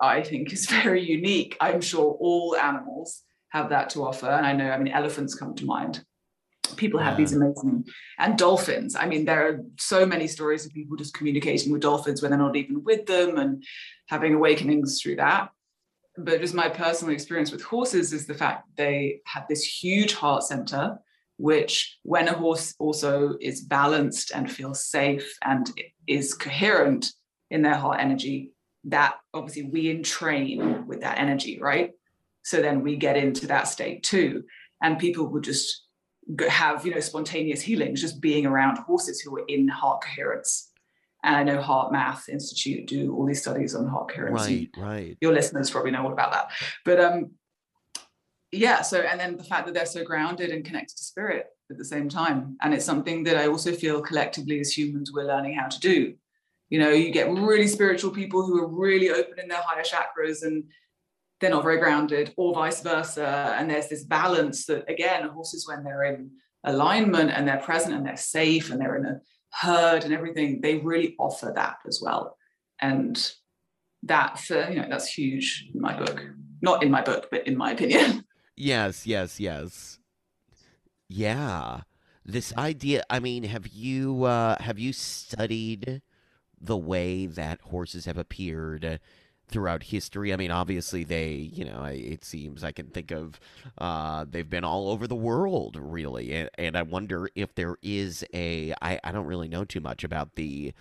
[0.00, 1.56] I think is very unique.
[1.60, 4.28] I'm sure all animals have that to offer.
[4.28, 6.04] And I know, I mean, elephants come to mind
[6.76, 7.24] people have yeah.
[7.24, 7.84] these amazing
[8.18, 8.96] and dolphins.
[8.96, 12.38] I mean there are so many stories of people just communicating with dolphins when they're
[12.38, 13.62] not even with them and
[14.08, 15.50] having awakenings through that.
[16.16, 20.42] But just my personal experience with horses is the fact they have this huge heart
[20.42, 20.98] center
[21.40, 25.70] which when a horse also is balanced and feels safe and
[26.08, 27.12] is coherent
[27.52, 28.50] in their heart energy
[28.84, 31.92] that obviously we entrain with that energy right?
[32.42, 34.44] So then we get into that state too.
[34.82, 35.84] And people would just
[36.48, 40.70] have you know spontaneous healings just being around horses who are in heart coherence.
[41.24, 45.18] And i know HeartMath institute do all these studies on heart coherence right right.
[45.20, 46.50] your listeners probably know all about that.
[46.84, 47.30] But um
[48.52, 51.76] yeah so and then the fact that they're so grounded and connected to spirit at
[51.76, 52.56] the same time.
[52.62, 56.14] And it's something that i also feel collectively as humans we're learning how to do.
[56.68, 60.42] You know you get really spiritual people who are really open in their higher chakras
[60.42, 60.64] and
[61.40, 63.54] they're not very grounded, or vice versa.
[63.58, 66.30] And there's this balance that, again, horses, when they're in
[66.64, 69.20] alignment and they're present and they're safe and they're in a
[69.52, 72.36] herd and everything, they really offer that as well.
[72.80, 73.32] And
[74.02, 76.24] that's, uh, you know, that's huge in my book.
[76.60, 78.24] Not in my book, but in my opinion.
[78.60, 80.00] Yes, yes, yes.
[81.08, 81.82] Yeah.
[82.24, 86.02] This idea, I mean, have you uh have you studied
[86.60, 88.98] the way that horses have appeared
[89.48, 90.32] throughout history.
[90.32, 93.40] I mean, obviously they, you know, it seems I can think of
[93.78, 98.24] uh, they've been all over the world, really, and, and I wonder if there is
[98.34, 98.74] a.
[98.82, 100.72] I I don't really know too much about the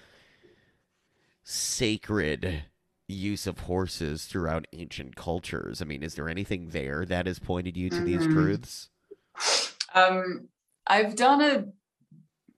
[1.44, 2.64] sacred
[3.08, 5.82] use of horses throughout ancient cultures.
[5.82, 8.06] I mean, is there anything there that has pointed you to mm-hmm.
[8.06, 8.90] these truths?
[9.94, 10.50] Um,
[10.86, 11.66] I've done a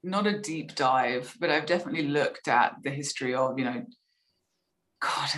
[0.01, 3.85] not a deep dive, but I've definitely looked at the history of, you know,
[5.01, 5.29] God,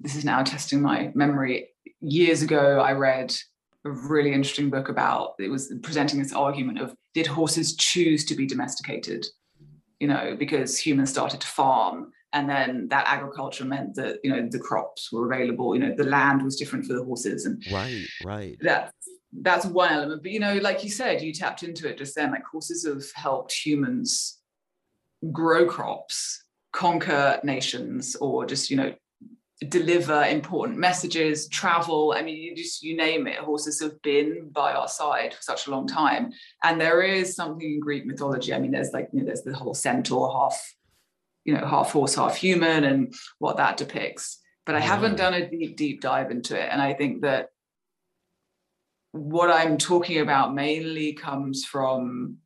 [0.00, 1.68] this is now testing my memory.
[2.00, 3.34] Years ago, I read
[3.84, 8.34] a really interesting book about it was presenting this argument of did horses choose to
[8.34, 9.26] be domesticated?
[10.00, 14.48] You know, because humans started to farm, and then that agriculture meant that you know
[14.50, 15.74] the crops were available.
[15.74, 18.56] You know, the land was different for the horses, and right, right.
[18.60, 18.92] That's
[19.42, 20.22] that's one element.
[20.22, 22.32] But you know, like you said, you tapped into it just then.
[22.32, 24.38] Like horses have helped humans
[25.32, 28.94] grow crops conquer nations or just you know
[29.68, 32.14] deliver important messages travel.
[32.16, 35.66] I mean you just you name it horses have been by our side for such
[35.66, 36.30] a long time.
[36.62, 38.54] And there is something in greek mythology.
[38.54, 40.74] I mean there's like you know, there's the whole centaur half
[41.44, 44.40] you know half horse half human and what that depicts.
[44.64, 45.18] But i haven't mm.
[45.18, 46.68] done a deep deep dive into it.
[46.70, 47.48] And i think that
[49.12, 52.36] what i'm talking about mainly comes from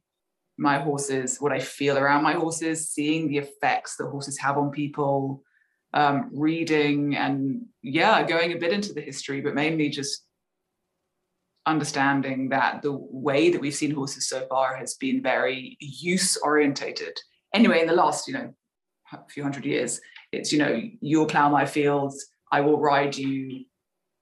[0.59, 4.71] my horses, what I feel around my horses, seeing the effects that horses have on
[4.71, 5.43] people,
[5.95, 10.25] um, reading, and yeah, going a bit into the history, but mainly just
[11.67, 17.19] understanding that the way that we've seen horses so far has been very use orientated.
[17.55, 18.55] Anyway, in the last, you know,
[19.29, 20.01] few hundred years,
[20.33, 23.65] it's, you know, you'll plow my fields, I will ride you,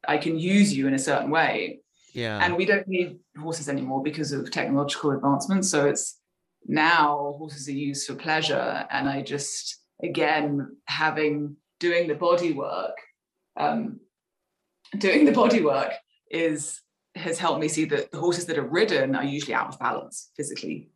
[0.06, 1.80] I can use you in a certain way.
[2.12, 2.40] Yeah.
[2.42, 5.70] And we don't need horses anymore because of technological advancements.
[5.70, 6.19] So it's
[6.66, 8.86] now horses are used for pleasure?
[8.90, 12.96] And i just again having doing the body work
[13.58, 14.00] um,
[14.98, 15.92] doing the body work
[16.30, 16.80] is
[17.16, 20.30] has helped me see that the horses that are ridden are usually out of balance
[20.36, 20.90] physically.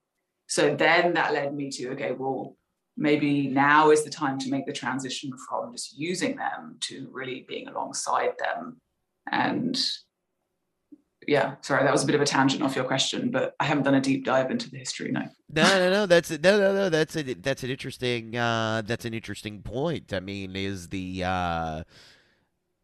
[0.46, 2.56] So then that led me to okay well
[2.96, 7.44] maybe now is the time to make the transition from just using them to really
[7.48, 8.80] being alongside them
[9.32, 9.76] and
[11.26, 13.84] yeah, sorry, that was a bit of a tangent off your question, but I haven't
[13.84, 15.10] done a deep dive into the history.
[15.10, 16.06] No, no, no, no.
[16.06, 16.88] That's no, no, no.
[16.88, 18.36] That's a, that's an interesting.
[18.36, 20.12] Uh, that's an interesting point.
[20.12, 21.84] I mean, is the uh,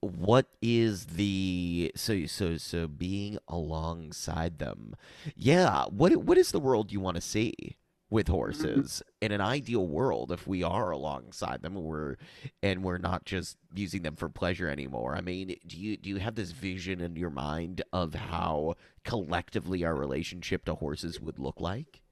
[0.00, 4.96] what is the so so so being alongside them?
[5.37, 5.85] Yeah.
[5.87, 7.76] What what is the world you want to see?
[8.10, 8.34] With mm-hmm.
[8.34, 12.16] horses in an ideal world if we are alongside them we're
[12.62, 15.16] and we're not just using them for pleasure anymore.
[15.16, 19.84] I mean do you do you have this vision in your mind of how collectively
[19.84, 22.02] our relationship to horses would look like?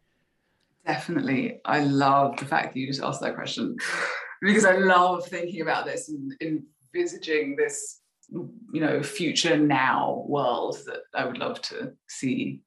[0.86, 1.60] Definitely.
[1.64, 3.76] I love the fact that you just asked that question
[4.40, 11.00] because i love thinking about this and envisaging this you know future now world that
[11.14, 12.60] i would love to see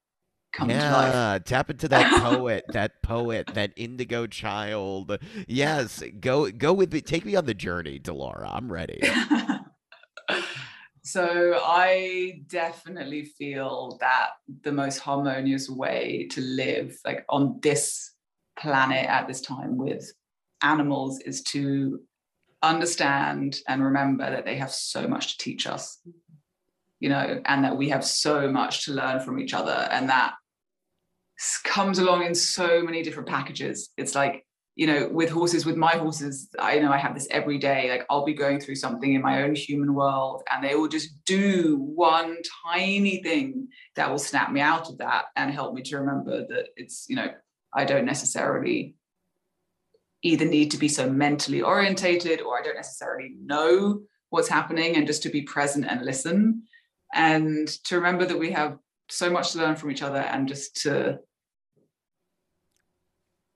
[0.52, 5.18] come yeah, tap into that poet, that poet, that indigo child.
[5.48, 7.02] Yes, go go with me.
[7.02, 8.50] Take me on the journey, Delara.
[8.54, 9.02] I'm ready.
[11.04, 14.32] so I definitely feel that
[14.64, 18.12] the most harmonious way to live, like on this
[18.60, 20.12] planet at this time with
[20.62, 22.00] animals, is to
[22.64, 26.00] understand and remember that they have so much to teach us
[27.02, 30.36] you know, and that we have so much to learn from each other, and that
[31.64, 33.90] comes along in so many different packages.
[33.98, 37.58] It's like, you know, with horses, with my horses, I know I have this every
[37.58, 37.90] day.
[37.90, 41.24] Like I'll be going through something in my own human world, and they will just
[41.26, 45.98] do one tiny thing that will snap me out of that and help me to
[45.98, 47.30] remember that it's, you know,
[47.74, 48.96] I don't necessarily
[50.24, 55.08] either need to be so mentally orientated or I don't necessarily know what's happening and
[55.08, 56.64] just to be present and listen
[57.14, 58.78] and to remember that we have
[59.10, 61.20] so much to learn from each other and just to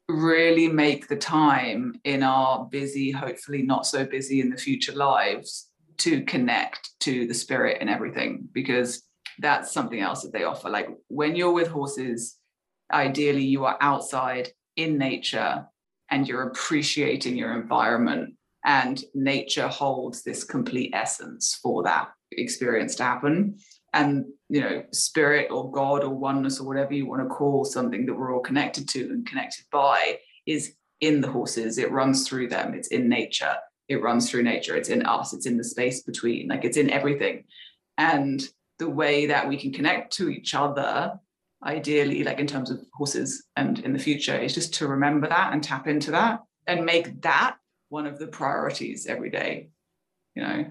[0.07, 5.69] really make the time in our busy, hopefully not so busy in the future lives
[5.97, 9.03] to connect to the spirit and everything, because
[9.39, 10.69] that's something else that they offer.
[10.69, 12.37] Like when you're with horses,
[12.91, 15.65] ideally you are outside in nature
[16.11, 23.03] and you're appreciating your environment, and nature holds this complete essence for that experience to
[23.03, 23.57] happen
[23.93, 28.05] and you know spirit or god or oneness or whatever you want to call something
[28.05, 31.77] that we're all connected to and connected by is in the horses.
[31.77, 32.73] It runs through them.
[32.73, 33.55] It's in nature.
[33.89, 34.75] It runs through nature.
[34.75, 35.33] It's in us.
[35.33, 36.47] It's in the space between.
[36.47, 37.43] Like it's in everything.
[37.97, 38.41] And
[38.79, 41.19] the way that we can connect to each other
[41.65, 45.51] ideally like in terms of horses and in the future is just to remember that
[45.51, 47.55] and tap into that and make that
[47.89, 49.69] one of the priorities every day
[50.35, 50.65] you know?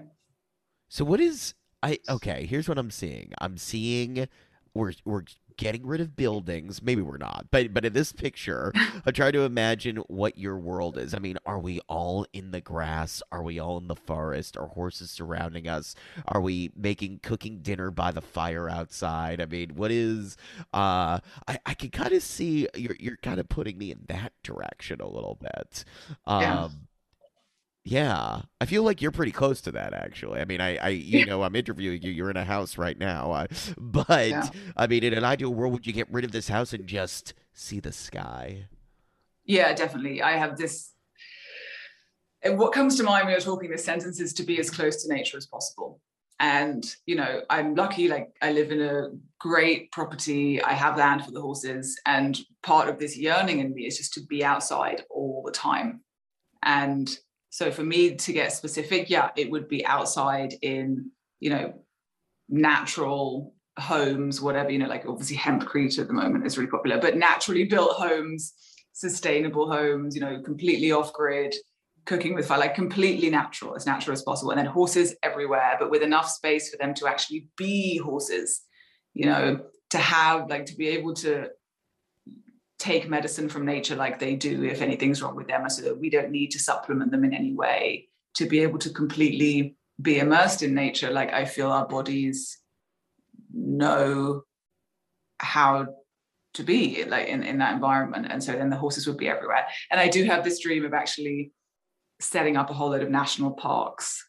[0.87, 2.45] So what is I okay.
[2.45, 3.33] Here's what I'm seeing.
[3.39, 4.27] I'm seeing
[4.73, 5.23] we're we're
[5.57, 6.81] getting rid of buildings.
[6.81, 8.73] Maybe we're not, but but in this picture,
[9.05, 11.13] I try to imagine what your world is.
[11.13, 13.23] I mean, are we all in the grass?
[13.31, 14.57] Are we all in the forest?
[14.57, 15.95] Are horses surrounding us?
[16.27, 19.41] Are we making cooking dinner by the fire outside?
[19.41, 20.37] I mean, what is?
[20.73, 24.33] Uh, I I can kind of see you're you're kind of putting me in that
[24.43, 25.85] direction a little bit.
[26.25, 26.67] Um, yeah
[27.87, 30.41] yeah, I feel like you're pretty close to that, actually.
[30.41, 32.11] I mean, I, I you know, I'm interviewing you.
[32.11, 34.49] You're in a house right now, uh, but yeah.
[34.75, 37.35] I mean, in an ideal world, would you get rid of this house and just
[37.53, 38.65] see the sky?
[39.45, 40.23] Yeah, definitely.
[40.23, 40.91] I have this.
[42.43, 45.13] What comes to mind when you're talking this sentence is to be as close to
[45.13, 45.99] nature as possible.
[46.39, 48.07] And you know, I'm lucky.
[48.07, 50.61] Like I live in a great property.
[50.61, 54.15] I have land for the horses, and part of this yearning in me is just
[54.15, 56.01] to be outside all the time.
[56.63, 57.15] And
[57.55, 61.73] so for me to get specific, yeah, it would be outside in, you know,
[62.49, 67.15] natural homes, whatever, you know, like obviously hempcrete at the moment is really popular, but
[67.15, 68.55] naturally built homes,
[68.91, 71.55] sustainable homes, you know, completely off grid,
[72.03, 74.51] cooking with fire, like completely natural, as natural as possible.
[74.51, 78.63] And then horses everywhere, but with enough space for them to actually be horses,
[79.13, 79.29] you mm.
[79.29, 79.59] know,
[79.91, 81.47] to have like to be able to
[82.77, 86.09] take medicine from nature like they do if anything's wrong with them so that we
[86.09, 90.61] don't need to supplement them in any way to be able to completely be immersed
[90.61, 91.09] in nature.
[91.11, 92.57] Like i feel our bodies
[93.53, 94.43] know
[95.39, 95.87] how
[96.53, 99.65] to be like in, in that environment and so then the horses would be everywhere.
[99.89, 101.53] And i do have this dream of actually
[102.19, 104.25] setting up a whole load of national parks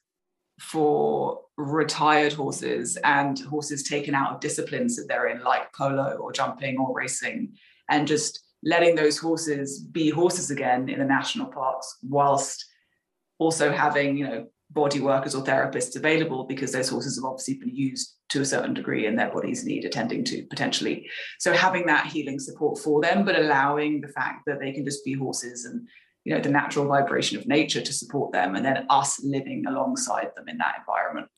[0.61, 6.33] for retired horses and horses taken out of disciplines that they're in like polo or
[6.33, 7.53] jumping or racing
[7.89, 12.65] and just letting those horses be horses again in the national parks whilst
[13.39, 17.75] also having you know body workers or therapists available because those horses have obviously been
[17.75, 21.09] used to a certain degree and their bodies need attending to potentially
[21.39, 25.05] so having that healing support for them but allowing the fact that they can just
[25.05, 25.87] be horses and
[26.25, 30.31] you know the natural vibration of nature to support them and then us living alongside
[30.35, 31.29] them in that environment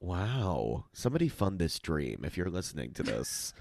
[0.00, 0.84] Wow.
[0.92, 3.52] Somebody fund this dream if you're listening to this.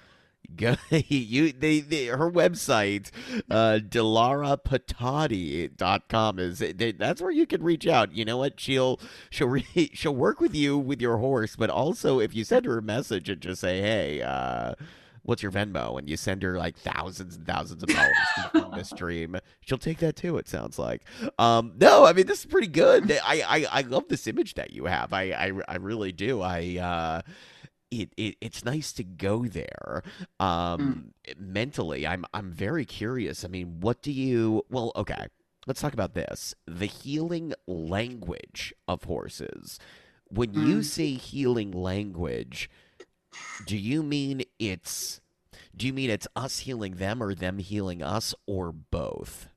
[0.55, 3.11] Go, you they, they her website
[3.51, 8.97] uh delarapataudi.com is they, that's where you can reach out you know what she'll
[9.29, 12.77] she'll re, she'll work with you with your horse but also if you send her
[12.77, 14.73] a message and just say hey uh
[15.27, 15.99] what's your Venmo?
[15.99, 19.37] And you send her like thousands and thousands of dollars to fund this dream.
[19.59, 20.37] She'll take that too.
[20.37, 21.03] It sounds like.
[21.37, 23.11] Um, no, I mean this is pretty good.
[23.23, 25.13] I, I I love this image that you have.
[25.13, 26.41] I I, I really do.
[26.41, 27.21] I uh,
[27.91, 30.03] it, it it's nice to go there.
[30.39, 33.43] Um, mentally, I'm I'm very curious.
[33.45, 34.63] I mean, what do you?
[34.69, 35.27] Well, okay.
[35.65, 36.55] Let's talk about this.
[36.65, 39.79] The healing language of horses.
[40.29, 40.83] When you Mm.
[40.83, 42.69] say healing language,
[43.63, 45.21] do you mean it's
[45.75, 49.49] do you mean it's us healing them or them healing us or both?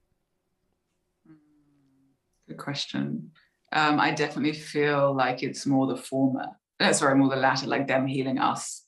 [2.49, 3.31] Good question.
[3.73, 6.57] Um, I definitely feel like it's more the former.
[6.81, 8.85] Uh, sorry, more the latter, like them healing us.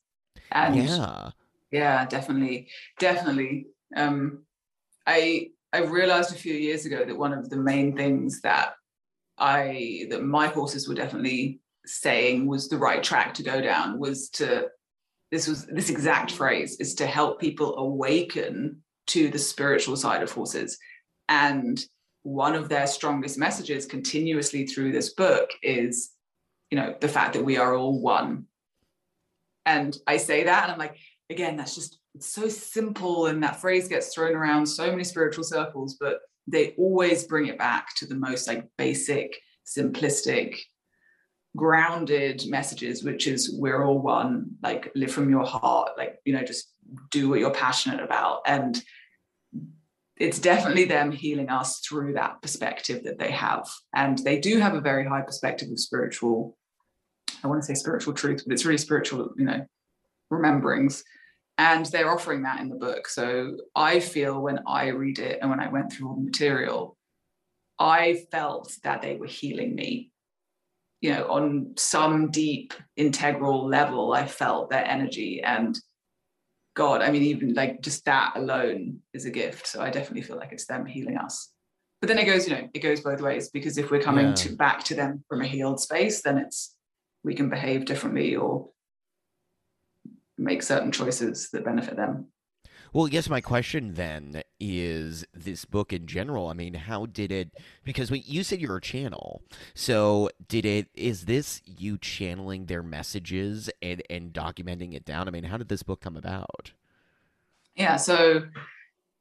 [0.51, 1.30] And yeah.
[1.70, 2.68] yeah, definitely,
[2.99, 3.66] definitely.
[3.95, 4.45] Um,
[5.07, 8.74] I I realized a few years ago that one of the main things that
[9.38, 14.28] I that my horses were definitely saying was the right track to go down was
[14.30, 14.68] to
[15.30, 20.30] this was this exact phrase is to help people awaken to the spiritual side of
[20.30, 20.78] horses
[21.28, 21.84] and
[22.22, 26.12] one of their strongest messages continuously through this book is
[26.73, 28.47] you know the fact that we are all one.
[29.64, 30.97] And i say that and i'm like
[31.31, 35.45] again that's just it's so simple and that phrase gets thrown around so many spiritual
[35.45, 36.18] circles but
[36.49, 40.59] they always bring it back to the most like basic simplistic
[41.57, 46.43] grounded messages which is we're all one like live from your heart like you know
[46.43, 46.73] just
[47.11, 48.41] do what you're passionate about.
[48.47, 48.81] And
[50.16, 53.68] it's definitely them healing us through that perspective that they have.
[53.95, 56.57] And they do have a very high perspective of spiritual
[57.45, 59.64] i want to say spiritual truth but it's really spiritual you know
[60.32, 61.03] rememberings.
[61.59, 63.07] And they're offering that in the book.
[63.07, 66.97] So i feel when i read it and when i went through all the material
[67.78, 70.11] i felt that they were healing me.
[71.03, 75.78] You know on some deep integral level i felt their energy and
[76.74, 79.66] god i mean even like just that alone is a gift.
[79.66, 81.51] So i definitely feel like it's them healing us.
[82.01, 84.34] But then it goes you know it goes both ways because if we're coming Yeah.
[84.34, 86.74] to back to them from a healed space then it's
[87.25, 88.68] we can behave differently or
[90.39, 92.27] make certain choices that benefit them
[92.93, 96.49] Well, I guess my question then is this book in general.
[96.49, 97.51] I mean, how did it?
[97.85, 99.43] Because when you said you're a channel,
[99.75, 100.89] so did it?
[100.95, 105.29] Is this you channeling their messages and and documenting it down?
[105.29, 106.73] I mean, how did this book come about?
[107.75, 108.43] Yeah, so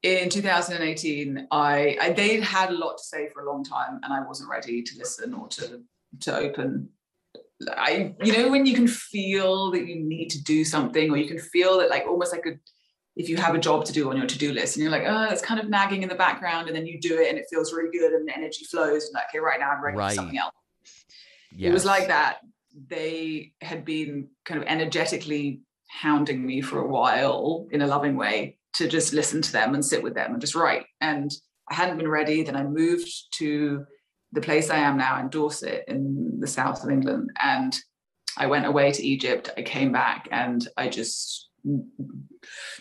[0.03, 4.13] in 2018, I, I they'd had a lot to say for a long time, and
[4.13, 5.81] I wasn't ready to listen or to
[6.21, 6.89] to open.
[7.71, 11.27] I, you know, when you can feel that you need to do something, or you
[11.27, 12.53] can feel that like almost like a
[13.17, 15.23] if you have a job to do on your to-do list and you're like, oh,
[15.29, 17.73] it's kind of nagging in the background, and then you do it and it feels
[17.73, 20.09] really good and the energy flows, and like, okay, right now I'm ready Right.
[20.11, 20.53] for something else.
[21.51, 21.69] Yes.
[21.69, 22.37] It was like that.
[22.87, 28.57] They had been kind of energetically hounding me for a while in a loving way
[28.75, 30.85] to just listen to them and sit with them and just write.
[31.01, 31.29] And
[31.69, 32.43] I hadn't been ready.
[32.43, 33.85] Then I moved to
[34.31, 37.31] the place I am now in Dorset in the south of England.
[37.41, 37.77] And
[38.37, 39.49] I went away to Egypt.
[39.57, 41.49] I came back and I just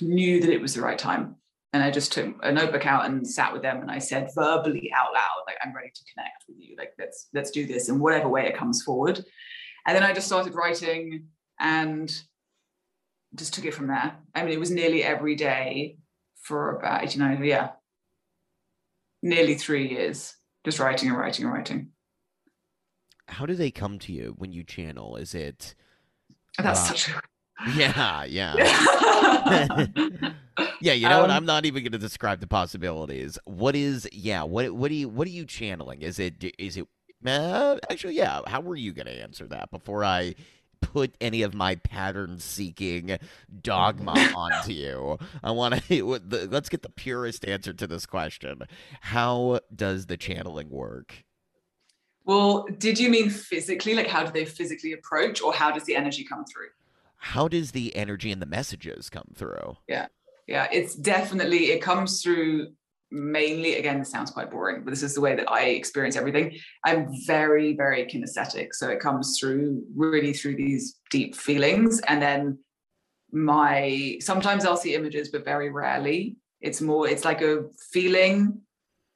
[0.00, 1.36] knew that it was the right time.
[1.72, 4.90] And I just took a notebook out and sat with them and I said verbally
[4.96, 6.74] out loud, like, I'm ready to connect with you.
[6.76, 9.24] Like, let's let's do this in whatever way it comes forward.
[9.86, 11.28] And then I just started writing
[11.60, 12.12] and
[13.36, 14.16] just took it from there.
[14.34, 15.98] I mean, it was nearly every day
[16.42, 17.70] for about 89, yeah,
[19.22, 20.34] nearly three years,
[20.64, 21.88] just writing and writing and writing.
[23.28, 25.16] How do they come to you when you channel?
[25.16, 25.74] Is it?
[26.58, 26.86] That's Wow.
[26.94, 27.20] such a
[27.74, 28.54] Yeah, yeah.
[30.80, 30.92] yeah.
[30.92, 31.30] You know what?
[31.30, 33.38] Um, I'm not even going to describe the possibilities.
[33.44, 34.08] What is?
[34.12, 36.02] Yeah, what what do you what are you channeling?
[36.02, 36.86] Is it is it?
[37.24, 38.40] Uh, actually, yeah.
[38.46, 40.34] How were you going to answer that before I
[40.80, 43.18] put any of my pattern seeking
[43.62, 45.18] dogma onto you?
[45.42, 46.04] I want to.
[46.04, 48.62] Let's get the purest answer to this question.
[49.00, 51.24] How does the channeling work?
[52.30, 53.94] well, did you mean physically?
[53.94, 56.68] Like, how do they physically approach, or how does the energy come through?
[57.16, 59.76] How does the energy and the messages come through?
[59.88, 60.06] Yeah,
[60.46, 62.72] yeah it's definitely it comes through
[63.10, 66.56] mainly again sounds quite boring but this is the way that i experience everything.
[66.84, 72.58] I'm very very kinesthetic so it comes through really through these deep feelings and then
[73.32, 76.36] my sometimes i'll see images but very rarely.
[76.60, 78.60] It's more it's like a feeling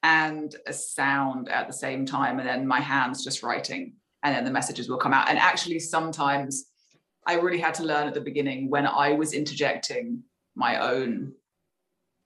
[0.03, 3.93] and a sound at the same time and then my hands just writing
[4.23, 5.29] and then the messages will come out.
[5.29, 6.65] And actually sometimes
[7.27, 10.21] i really had to learn at the beginning when i was interjecting
[10.55, 11.33] my own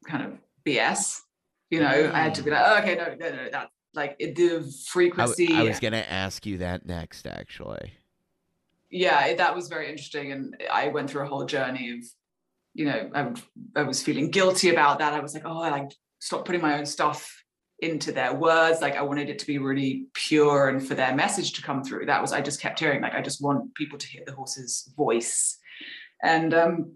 [0.08, 1.22] kind of bs
[1.70, 4.72] you know, I had to be like, oh, okay, no, no, no, that like the
[4.88, 5.54] frequency.
[5.54, 7.94] I, I was gonna ask you that next, actually.
[8.90, 12.06] Yeah, it, that was very interesting, and I went through a whole journey of,
[12.74, 13.34] you know, I,
[13.76, 15.14] I was feeling guilty about that.
[15.14, 17.44] I was like, oh, I like stop putting my own stuff
[17.80, 18.82] into their words.
[18.82, 22.08] Like I wanted it to be really pure and for their message to come through.
[22.08, 24.92] That was I just kept hearing like I just want people to hear the horse's
[24.98, 25.58] voice,
[26.24, 26.94] and um,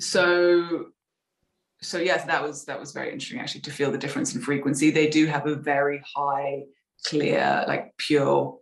[0.00, 0.86] so
[1.82, 4.90] so yes, that was that was very interesting actually to feel the difference in frequency.
[4.90, 6.62] They do have a very high,
[7.04, 8.58] clear, like pure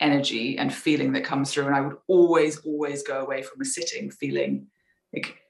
[0.00, 1.66] energy and feeling that comes through.
[1.66, 4.66] And I would always, always go away from a sitting feeling
[5.14, 5.41] like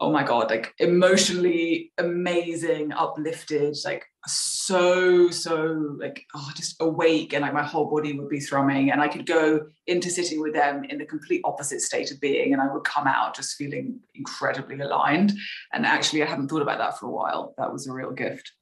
[0.00, 7.42] oh my god like emotionally amazing uplifted like so so like oh just awake and
[7.42, 10.84] like my whole body would be thrumming and i could go into sitting with them
[10.84, 14.78] in the complete opposite state of being and i would come out just feeling incredibly
[14.80, 15.32] aligned.
[15.72, 17.54] And actually i hadn't thought about that for a while.
[17.58, 18.52] That was a real gift.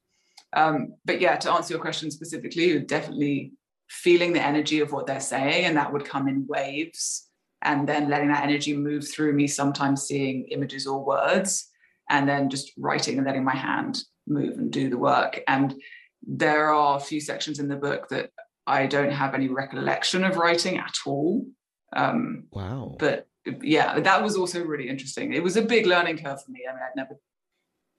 [0.53, 3.53] Um, but yeah to answer your question specifically definitely
[3.89, 7.29] feeling the energy of what they're saying and that would come in waves
[7.63, 11.69] and then letting that energy move through me, sometimes seeing images or words,
[12.09, 15.41] and then just writing and letting my hand move and do the work.
[15.47, 15.75] And
[16.23, 18.31] there are a few sections in the book that
[18.67, 21.45] I don't have any recollection of writing at all.
[21.93, 22.95] Um, wow.
[22.99, 23.27] But
[23.61, 25.33] yeah, that was also really interesting.
[25.33, 26.61] It was a big learning curve for me.
[26.69, 27.19] I mean, I'd never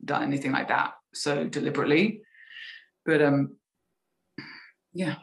[0.04, 2.22] done anything like that so deliberately.
[3.04, 3.56] But um,
[4.92, 5.16] yeah.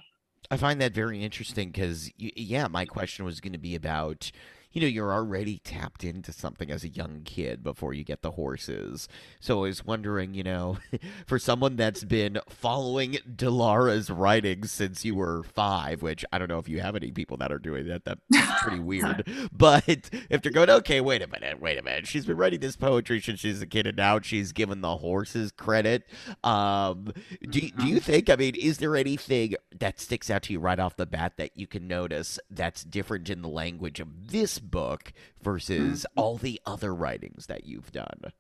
[0.52, 4.32] I find that very interesting because, yeah, my question was going to be about
[4.72, 8.32] you know, you're already tapped into something as a young kid before you get the
[8.32, 9.08] horses.
[9.40, 10.78] So I was wondering, you know,
[11.26, 16.60] for someone that's been following Delara's writings since you were five, which I don't know
[16.60, 18.06] if you have any people that are doing that.
[18.06, 18.20] That's
[18.62, 19.28] pretty weird.
[19.52, 22.06] but if they're going, okay, wait a minute, wait a minute.
[22.06, 25.52] She's been writing this poetry since she's a kid, and now she's given the horses
[25.52, 26.06] credit.
[26.44, 27.12] Um,
[27.42, 27.98] do, do you mm-hmm.
[27.98, 31.38] think, I mean, is there anything that sticks out to you right off the bat
[31.38, 36.20] that you can notice that's different in the language of this book versus mm-hmm.
[36.20, 38.32] all the other writings that you've done?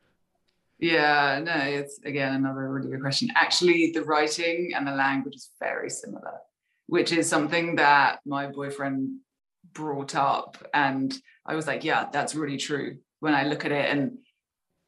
[0.79, 3.29] Yeah, no, it's again another really good question.
[3.35, 6.39] Actually, the writing and the language is very similar,
[6.87, 9.19] which is something that my boyfriend
[9.73, 10.57] brought up.
[10.73, 11.13] And
[11.45, 13.89] I was like, yeah, that's really true when I look at it.
[13.89, 14.19] And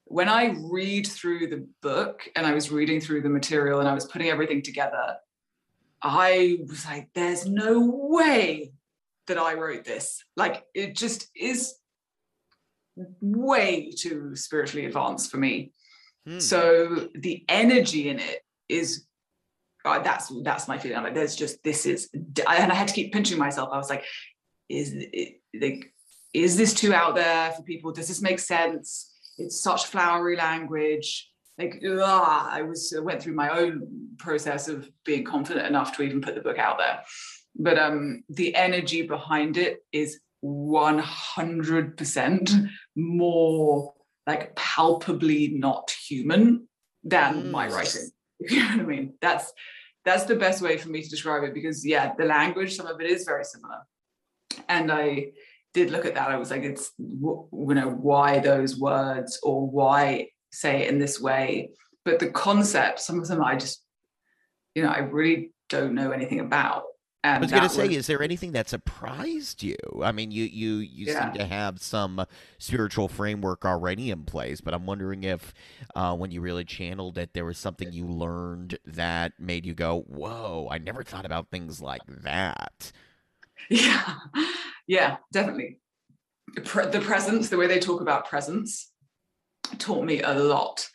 [0.05, 3.93] when I read through the book and I was reading through the material and I
[3.93, 5.17] was putting everything together,
[6.01, 8.71] I was like, there's no way
[9.31, 10.23] that I wrote this.
[10.35, 11.73] Like it just is
[13.21, 15.71] way too spiritually advanced for me.
[16.27, 16.39] Hmm.
[16.39, 19.05] So the energy in it is
[19.85, 21.01] uh, that's that's my feeling.
[21.01, 23.69] like there's just this is and I had to keep pinching myself.
[23.71, 24.03] I was like,
[24.69, 25.93] is it like
[26.33, 27.91] is this too out there for people?
[27.91, 29.09] Does this make sense?
[29.37, 31.29] It's such flowery language.
[31.57, 36.03] Like ugh, I was I went through my own process of being confident enough to
[36.03, 37.01] even put the book out there
[37.55, 43.93] but um, the energy behind it is 100% more
[44.27, 46.67] like palpably not human
[47.03, 47.51] than mm.
[47.51, 48.09] my writing.
[48.49, 49.13] You know what i mean?
[49.21, 49.53] That's
[50.03, 52.99] that's the best way for me to describe it because yeah the language some of
[52.99, 53.81] it is very similar.
[54.67, 55.27] And i
[55.75, 56.31] did look at that.
[56.31, 61.21] I was like it's you know why those words or why say it in this
[61.21, 61.69] way?
[62.03, 63.83] But the concept some of them i just
[64.73, 66.85] you know i really don't know anything about
[67.23, 69.75] and I was going to say, was, is there anything that surprised you?
[70.03, 71.25] I mean, you you you yeah.
[71.25, 72.25] seem to have some
[72.57, 75.53] spiritual framework already in place, but I'm wondering if
[75.95, 80.01] uh, when you really channeled it, there was something you learned that made you go,
[80.07, 80.67] "Whoa!
[80.71, 82.91] I never thought about things like that."
[83.69, 84.15] Yeah,
[84.87, 85.77] yeah, definitely.
[86.55, 88.91] The presence, the way they talk about presence,
[89.77, 90.89] taught me a lot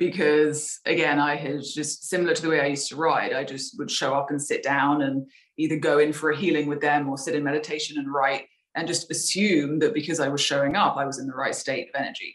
[0.00, 3.78] because again i had just similar to the way i used to ride i just
[3.78, 5.26] would show up and sit down and
[5.60, 8.88] either go in for a healing with them or sit in meditation and write and
[8.88, 12.00] just assume that because i was showing up i was in the right state of
[12.00, 12.34] energy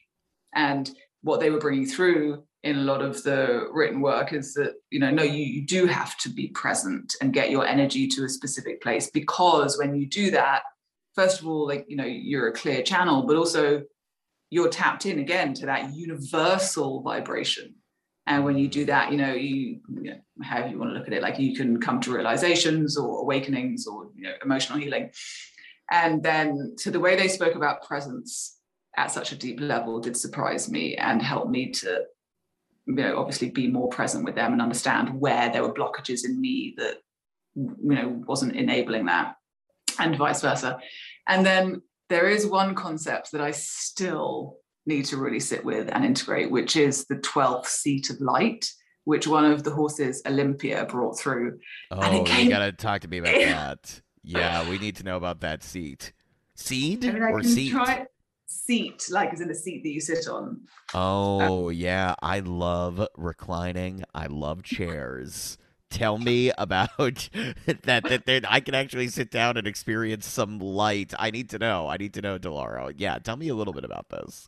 [0.55, 4.73] and what they were bringing through in a lot of the written work is that
[4.89, 8.25] you know no you, you do have to be present and get your energy to
[8.25, 10.61] a specific place because when you do that
[11.13, 13.81] first of all like you know you're a clear channel but also
[14.49, 17.75] you're tapped in again to that universal vibration.
[18.27, 21.07] And when you do that, you know, you, you know, however you want to look
[21.07, 25.11] at it, like you can come to realizations or awakenings or you know, emotional healing.
[25.91, 28.57] And then to the way they spoke about presence
[28.97, 32.03] at such a deep level did surprise me and help me to,
[32.87, 36.39] you know, obviously be more present with them and understand where there were blockages in
[36.41, 36.97] me that,
[37.55, 39.35] you know, wasn't enabling that
[39.99, 40.79] and vice versa.
[41.27, 46.05] And then there is one concept that I still need to really sit with and
[46.05, 48.69] integrate, which is the 12th seat of light,
[49.05, 51.59] which one of the horses, Olympia, brought through.
[51.91, 52.45] Oh, came...
[52.45, 54.01] you gotta talk to me about that.
[54.23, 56.13] Yeah, we need to know about that seat.
[56.55, 57.71] Seed I mean, or seat?
[57.71, 58.05] Try...
[58.47, 60.61] Seat, like is in the seat that you sit on.
[60.93, 64.03] Oh uh, yeah, I love reclining.
[64.13, 65.57] I love chairs.
[65.89, 67.29] Tell me about
[67.83, 68.23] that.
[68.25, 71.13] That I can actually sit down and experience some light.
[71.19, 71.87] I need to know.
[71.87, 72.93] I need to know, Delara.
[72.97, 74.47] Yeah, tell me a little bit about this.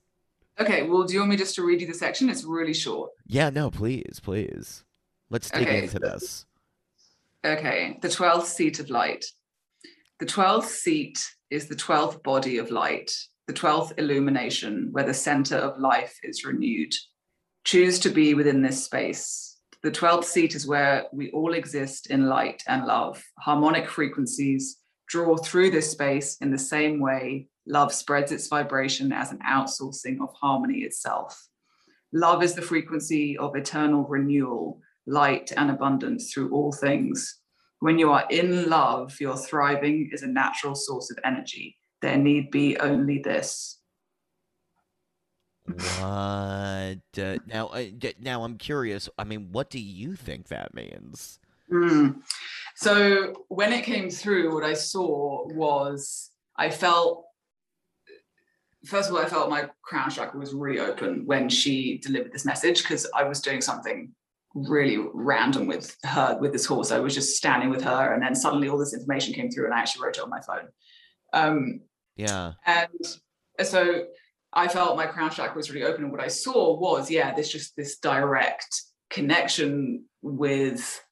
[0.60, 2.30] Okay, well, do you want me just to read you the section?
[2.30, 3.12] It's really short.
[3.28, 4.84] Yeah, no, please, please.
[5.30, 5.84] Let's dig okay.
[5.84, 6.46] into this.
[7.46, 9.24] Okay, the 12th seat of light.
[10.20, 13.12] The 12th seat is the 12th body of light,
[13.46, 16.94] the 12th illumination, where the center of life is renewed.
[17.64, 19.58] Choose to be within this space.
[19.84, 23.24] The 12th seat is where we all exist in light and love.
[23.40, 24.78] Harmonic frequencies
[25.08, 30.22] draw through this space in the same way Love spreads its vibration as an outsourcing
[30.22, 31.48] of harmony itself.
[32.14, 37.42] Love is the frequency of eternal renewal, light, and abundance through all things.
[37.80, 41.78] When you are in love, your thriving is a natural source of energy.
[42.02, 43.80] There need be only this.
[45.66, 46.00] What?
[46.02, 46.96] Uh,
[47.46, 47.84] now, uh,
[48.20, 49.10] now I'm curious.
[49.18, 51.40] I mean, what do you think that means?
[51.70, 52.22] Mm.
[52.76, 57.27] So when it came through, what I saw was I felt
[58.88, 62.46] first of all, I felt my crown chakra was really open when she delivered this
[62.46, 64.12] message because I was doing something
[64.56, 66.92] really random with her with this horse.
[66.92, 69.74] I was just standing with her, and then suddenly all this information came through, and
[69.74, 70.68] I actually wrote it on my phone.
[71.34, 71.82] Um,
[72.16, 72.54] yeah.
[72.66, 72.88] And
[73.62, 74.06] so
[74.54, 77.52] I felt my crown chakra was really open, and what I saw was, yeah, this
[77.52, 81.04] just this direct connection with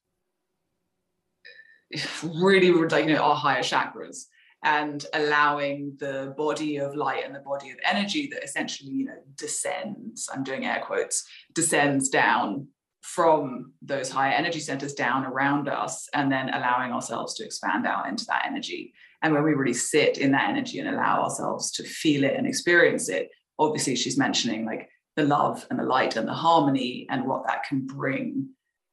[2.22, 4.24] really, like you know, our higher chakras
[4.66, 9.18] and allowing the body of light and the body of energy that essentially you know
[9.36, 12.66] descends i'm doing air quotes descends down
[13.02, 18.08] from those higher energy centers down around us and then allowing ourselves to expand out
[18.08, 18.92] into that energy.
[19.22, 22.48] And when we really sit in that energy and allow ourselves to feel it and
[22.48, 27.26] experience it obviously she's mentioning like the love and the light and the harmony and
[27.26, 28.48] what that can bring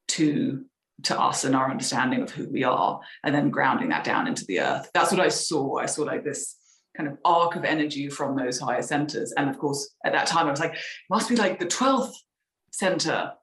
[0.07, 0.63] to
[1.03, 4.45] to us and our understanding of who we are and then grounding that down into
[4.45, 4.89] the earth.
[4.93, 5.77] That's what i saw.
[5.77, 6.55] I saw like this
[6.95, 9.33] kind of arc of energy from those higher centers.
[9.35, 10.75] And of course at that time i was like
[11.09, 12.13] must be like the 12th
[12.71, 13.33] center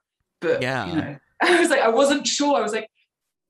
[0.40, 0.86] but yeah.
[0.86, 2.56] you know i was like i wasn't sure.
[2.56, 2.88] I was like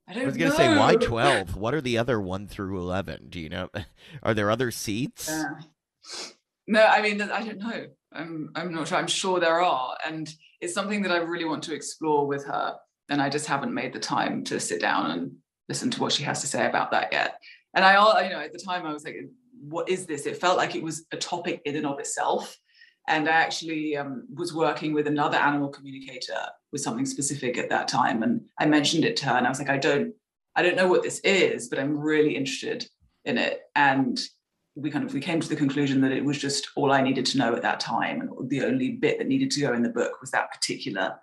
[0.08, 0.26] I, don't know.
[0.26, 3.48] I was gonna say why 12 what are the other 1 through 11 do you
[3.48, 3.70] know?
[4.22, 5.28] Are there other seats?
[5.28, 5.44] Yeah.
[6.66, 7.86] no i mean i don't know.
[8.12, 8.98] I'm i'm not sure.
[8.98, 9.96] I'm sure there are.
[10.04, 10.28] And
[10.60, 12.74] it's something that i really want to explore with her
[13.10, 15.32] and I just haven't made the time to sit down and
[15.68, 17.40] listen to what she has to say about that yet.
[17.74, 19.16] And I, you know, at the time I was like,
[19.60, 20.26] what is this?
[20.26, 22.56] It felt like it was a topic in and of itself.
[23.08, 26.40] And I actually um, was working with another animal communicator
[26.72, 28.22] with something specific at that time.
[28.22, 30.14] And I mentioned it to her and I was like, I don't,
[30.54, 32.86] I don't know what this is, but I'm really interested
[33.24, 33.62] in it.
[33.74, 34.20] And
[34.76, 37.26] we kind of we came to the conclusion that it was just all I needed
[37.26, 38.20] to know at that time.
[38.20, 41.16] And the only bit that needed to go in the book was that particular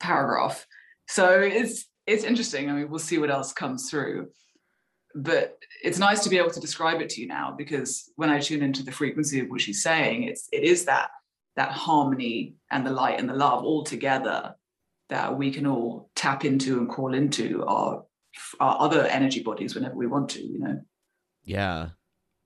[0.00, 0.66] paragraph
[1.08, 2.70] so it's it's interesting.
[2.70, 4.28] I mean, we'll see what else comes through.
[5.14, 8.40] But it's nice to be able to describe it to you now because when I
[8.40, 11.10] tune into the frequency of what she's saying, it's it is that
[11.56, 14.56] that harmony and the light and the love all together
[15.10, 18.04] that we can all tap into and call into our
[18.58, 20.80] our other energy bodies whenever we want to, you know.
[21.44, 21.90] Yeah.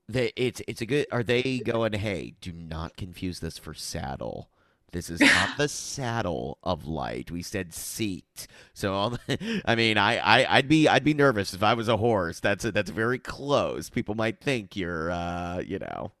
[0.07, 4.49] They, it's it's a good are they going, hey, do not confuse this for saddle.
[4.91, 7.31] This is not the saddle of light.
[7.31, 8.47] We said seat.
[8.73, 9.17] So
[9.65, 12.39] I mean, I, I I'd be I'd be nervous if I was a horse.
[12.39, 13.89] That's a, that's very close.
[13.89, 16.11] People might think you're uh, you know.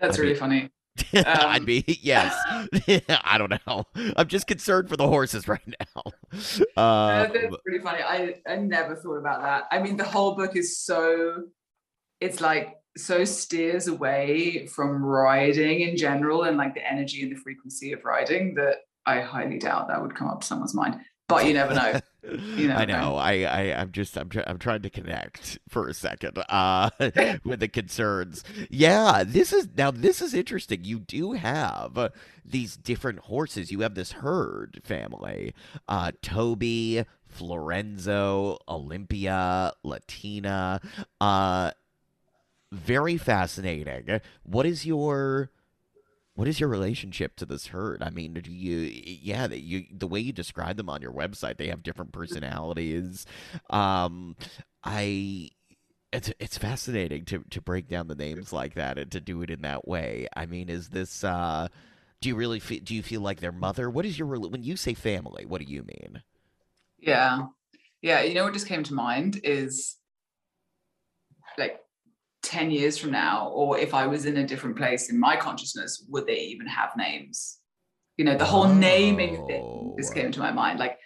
[0.00, 0.70] That's I'd really be, funny.
[1.14, 2.34] Um, I'd be yes.
[3.24, 3.84] I don't know.
[4.14, 6.02] I'm just concerned for the horses right now.
[6.76, 8.02] Uh, that's pretty funny.
[8.02, 9.64] I I never thought about that.
[9.72, 11.44] I mean, the whole book is so.
[12.20, 17.40] It's like so steers away from riding in general and like the energy and the
[17.40, 21.00] frequency of riding that I highly doubt that would come up to someone's mind.
[21.28, 22.00] But you never know.
[22.24, 23.16] You know, I know.
[23.16, 26.90] I, I I'm just I'm I'm trying to connect for a second uh
[27.44, 28.44] with the concerns.
[28.70, 30.84] Yeah, this is now this is interesting.
[30.84, 32.12] You do have
[32.44, 33.72] these different horses.
[33.72, 35.52] You have this herd family.
[35.88, 37.04] Uh Toby,
[37.36, 40.80] Florenzo, Olympia, Latina.
[41.20, 41.72] Uh
[42.72, 44.20] very fascinating.
[44.42, 45.50] What is your
[46.34, 48.02] what is your relationship to this herd?
[48.02, 51.58] I mean, do you yeah, that you the way you describe them on your website,
[51.58, 53.26] they have different personalities.
[53.70, 54.36] Um
[54.82, 55.50] I
[56.12, 59.50] it's it's fascinating to to break down the names like that and to do it
[59.50, 60.26] in that way.
[60.34, 61.68] I mean, is this uh
[62.22, 63.90] do you really feel do you feel like their mother?
[63.90, 66.22] What is your when you say family, what do you mean?
[66.98, 67.48] Yeah.
[68.00, 68.22] Yeah.
[68.22, 69.96] You know what just came to mind is
[71.58, 71.81] like
[72.52, 76.04] 10 years from now, or if I was in a different place in my consciousness,
[76.10, 77.58] would they even have names?
[78.18, 80.20] You know, the whole naming thing just Oh.
[80.20, 80.78] came to my mind.
[80.78, 80.98] Like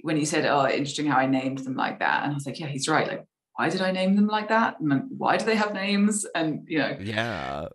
[0.00, 2.22] when you said, Oh, interesting how I named them like that.
[2.22, 3.06] And I was like, Yeah, he's right.
[3.06, 3.24] Like,
[3.56, 4.80] why did I name them like that?
[4.80, 6.24] And why do they have names?
[6.34, 7.68] And you know, Yeah.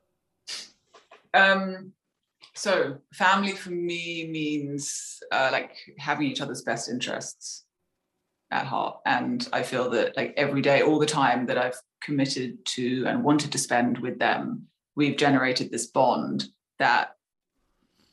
[1.35, 1.93] um,
[2.55, 7.65] so family for me means uh, like having each other's best interests
[8.49, 12.65] at heart, and I feel that like every day, all the time that I've committed
[12.65, 16.45] to and wanted to spend with them, we've generated this bond
[16.79, 17.15] that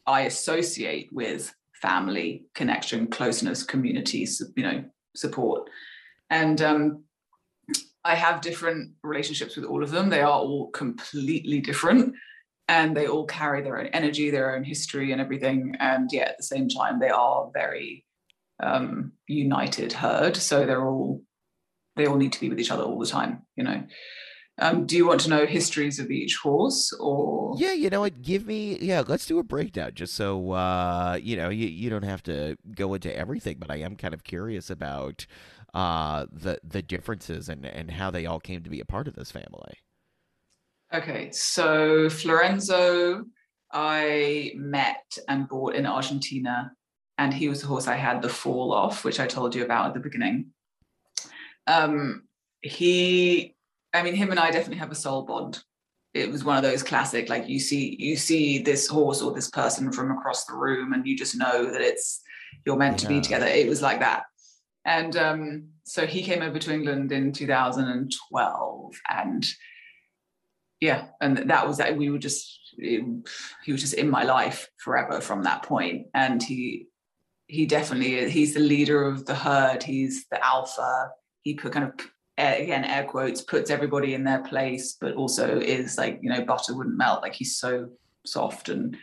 [0.06, 4.26] I associate with family connection, closeness, community,
[4.56, 4.84] you know,
[5.14, 5.68] support,
[6.30, 7.04] and um,
[8.04, 10.08] I have different relationships with all of them.
[10.08, 12.14] They are all completely different
[12.68, 15.74] and they all carry their own energy, their own history, and everything.
[15.80, 18.06] And yet, at the same time, they are very
[18.62, 20.36] um, united herd.
[20.36, 21.20] So they're all
[21.96, 23.42] they all need to be with each other all the time.
[23.56, 23.82] You know.
[24.60, 28.20] Um, do you want to know histories of each horse, or Yeah, you know what?
[28.20, 29.02] Give me yeah.
[29.06, 32.92] Let's do a breakdown, just so uh, you know you you don't have to go
[32.92, 35.26] into everything, but I am kind of curious about
[35.72, 39.14] uh the the differences and and how they all came to be a part of
[39.14, 39.78] this family.
[40.92, 43.24] Okay, so Florenzo,
[43.72, 46.72] I met and bought in Argentina,
[47.16, 49.86] and he was the horse I had the fall off, which I told you about
[49.86, 50.50] at the beginning.
[51.66, 52.24] Um,
[52.62, 53.54] he,
[53.94, 55.62] I mean, him and I definitely have a soul bond.
[56.12, 59.48] It was one of those classic, like you see, you see this horse or this
[59.48, 62.20] person from across the room, and you just know that it's
[62.66, 63.46] you're meant to be together.
[63.46, 64.24] It was like that.
[64.84, 69.46] And um, so he came over to England in 2012, and
[70.80, 73.28] yeah and that was that we were just it-
[73.62, 76.86] he was just in my life forever from that point and he
[77.46, 81.10] he definitely is he's the leader of the herd he's the alpha
[81.42, 81.92] he put kind of
[82.38, 86.74] again air quotes puts everybody in their place but also is like you know butter
[86.74, 87.22] wouldn't melt.
[87.22, 87.90] Like he's so
[88.26, 88.96] soft and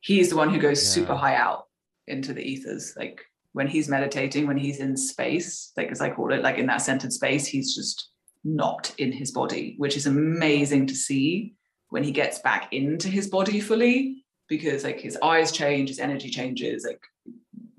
[0.00, 1.66] he's the one who goes super high out
[2.06, 2.94] into the ethers.
[2.96, 3.20] Like
[3.52, 6.82] when he's meditating when he's in space like as i call it like in that
[6.82, 8.10] centered space he's just
[8.46, 11.54] not in his body, which is amazing to see
[11.90, 16.30] when he gets back into his body fully, because like his eyes change, his energy
[16.30, 17.00] changes, like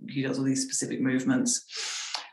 [0.10, 1.66] he does all these specific movements.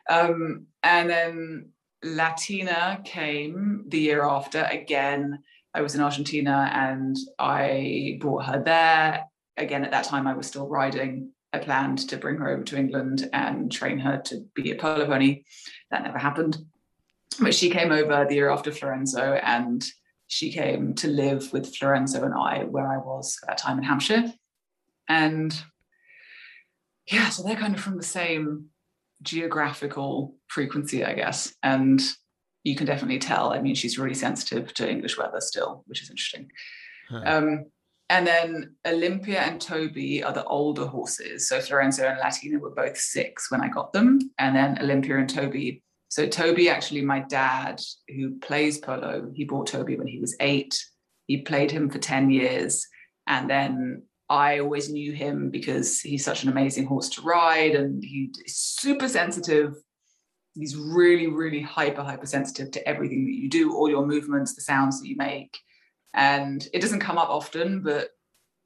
[0.08, 1.68] Um, and then
[2.02, 4.62] Latina came the year after.
[4.64, 5.40] Again,
[5.72, 9.24] I was in Argentina and I brought her there.
[9.56, 11.30] Again, at that time, I was still riding.
[11.52, 15.06] I planned to bring her over to England and train her to be a polo
[15.06, 15.44] pony.
[15.90, 16.58] That never happened
[17.40, 19.84] but she came over the year after Florenzo and
[20.26, 23.84] she came to live with Florenzo and I where I was at that time in
[23.84, 24.32] Hampshire.
[25.08, 25.54] And
[27.06, 28.66] yeah, so they're kind of from the same
[29.24, 31.54] geographical frequency, I guess.
[31.62, 32.00] And
[32.62, 33.52] you can definitely tell.
[33.52, 36.50] I mean, she's really sensitive to English weather still, which is interesting.
[37.08, 37.22] Huh.
[37.26, 37.64] Um,
[38.10, 41.48] and then Olympia and Toby are the older horses.
[41.48, 44.18] So Florenzo and Latina were both six when I got them.
[44.38, 45.82] And then Olympia and Toby.
[46.08, 50.78] So Toby, actually, my dad, who plays polo, he bought Toby when he was eight.
[51.26, 52.86] He played him for 10 years.
[53.26, 54.02] And then
[54.34, 59.08] I always knew him because he's such an amazing horse to ride and he's super
[59.08, 59.76] sensitive.
[60.54, 64.60] He's really, really hyper, hyper sensitive to everything that you do, all your movements, the
[64.60, 65.56] sounds that you make.
[66.14, 68.08] And it doesn't come up often but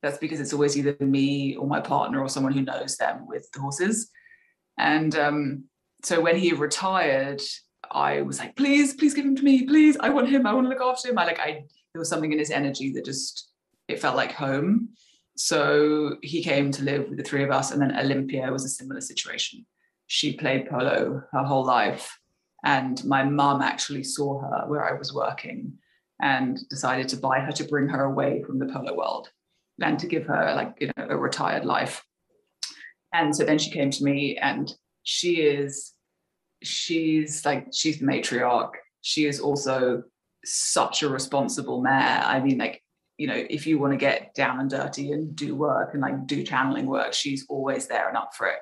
[0.00, 3.50] that's because it's always either me or my partner or someone who knows them with
[3.52, 4.10] the horses.
[4.78, 5.64] And um,
[6.02, 7.42] so when he retired
[7.90, 9.66] i was like please please give him to me.
[9.66, 10.46] Please i want him.
[10.46, 11.18] I want to look after him.
[11.18, 13.50] I like i there was something in his energy that just
[13.86, 14.90] it felt like home
[15.38, 18.68] so he came to live with the three of us and then olympia was a
[18.68, 19.64] similar situation
[20.06, 22.18] she played polo her whole life
[22.64, 25.72] and my mum actually saw her where i was working
[26.20, 29.30] and decided to buy her to bring her away from the polo world
[29.80, 32.02] and to give her like you know a retired life
[33.12, 35.94] and so then she came to me and she is
[36.62, 38.72] she's like she's the matriarch.
[39.02, 40.02] She is also
[40.44, 42.22] such a responsible mare.
[42.24, 42.82] I mean, like
[43.18, 46.26] you know, if you want to get down and dirty and do work and like
[46.26, 48.60] do channeling work, she's always there and up for it.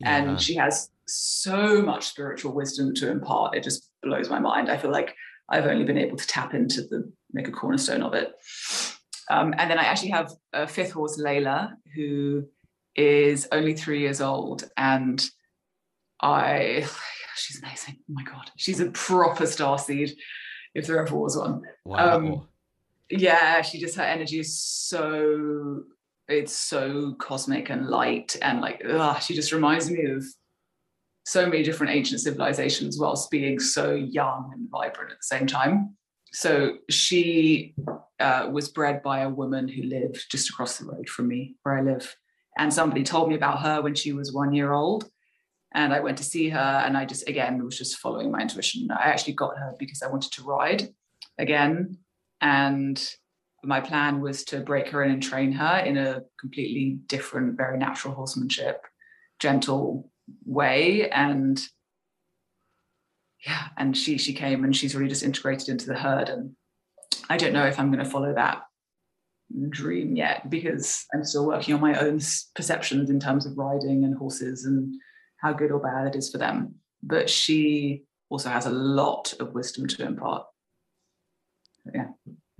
[0.00, 0.16] Yeah.
[0.16, 3.54] And she has so much spiritual wisdom to impart.
[3.54, 4.70] It just blows my mind.
[4.70, 5.14] I feel like
[5.50, 8.32] I've only been able to tap into the make a cornerstone of it.
[9.28, 12.46] Um, and then I actually have a fifth horse, Layla, who
[12.96, 15.24] is only three years old, and
[16.20, 16.86] I,
[17.36, 17.98] she's amazing.
[18.00, 20.12] Oh my god, she's a proper star seed,
[20.74, 21.62] if there ever was one.
[21.84, 22.16] wow.
[22.16, 22.48] um,
[23.10, 25.82] Yeah, she just her energy is so
[26.28, 30.24] it's so cosmic and light, and like ugh, she just reminds me of
[31.24, 35.96] so many different ancient civilizations whilst being so young and vibrant at the same time.
[36.32, 37.74] So she
[38.20, 41.78] uh, was bred by a woman who lived just across the road from me, where
[41.78, 42.16] I live.
[42.58, 45.08] And somebody told me about her when she was one year old.
[45.72, 48.88] And I went to see her, and I just, again, was just following my intuition.
[48.90, 50.88] I actually got her because I wanted to ride
[51.38, 51.98] again.
[52.40, 53.02] And
[53.62, 57.78] my plan was to break her in and train her in a completely different, very
[57.78, 58.82] natural horsemanship,
[59.38, 60.10] gentle
[60.44, 61.10] way.
[61.10, 61.60] And
[63.46, 66.28] yeah, and she she came and she's really just integrated into the herd.
[66.28, 66.54] And
[67.28, 68.62] I don't know if I'm going to follow that
[69.68, 72.20] dream yet because I'm still working on my own
[72.54, 74.94] perceptions in terms of riding and horses and
[75.38, 76.74] how good or bad it is for them.
[77.02, 80.44] But she also has a lot of wisdom to impart.
[81.94, 82.08] Yeah.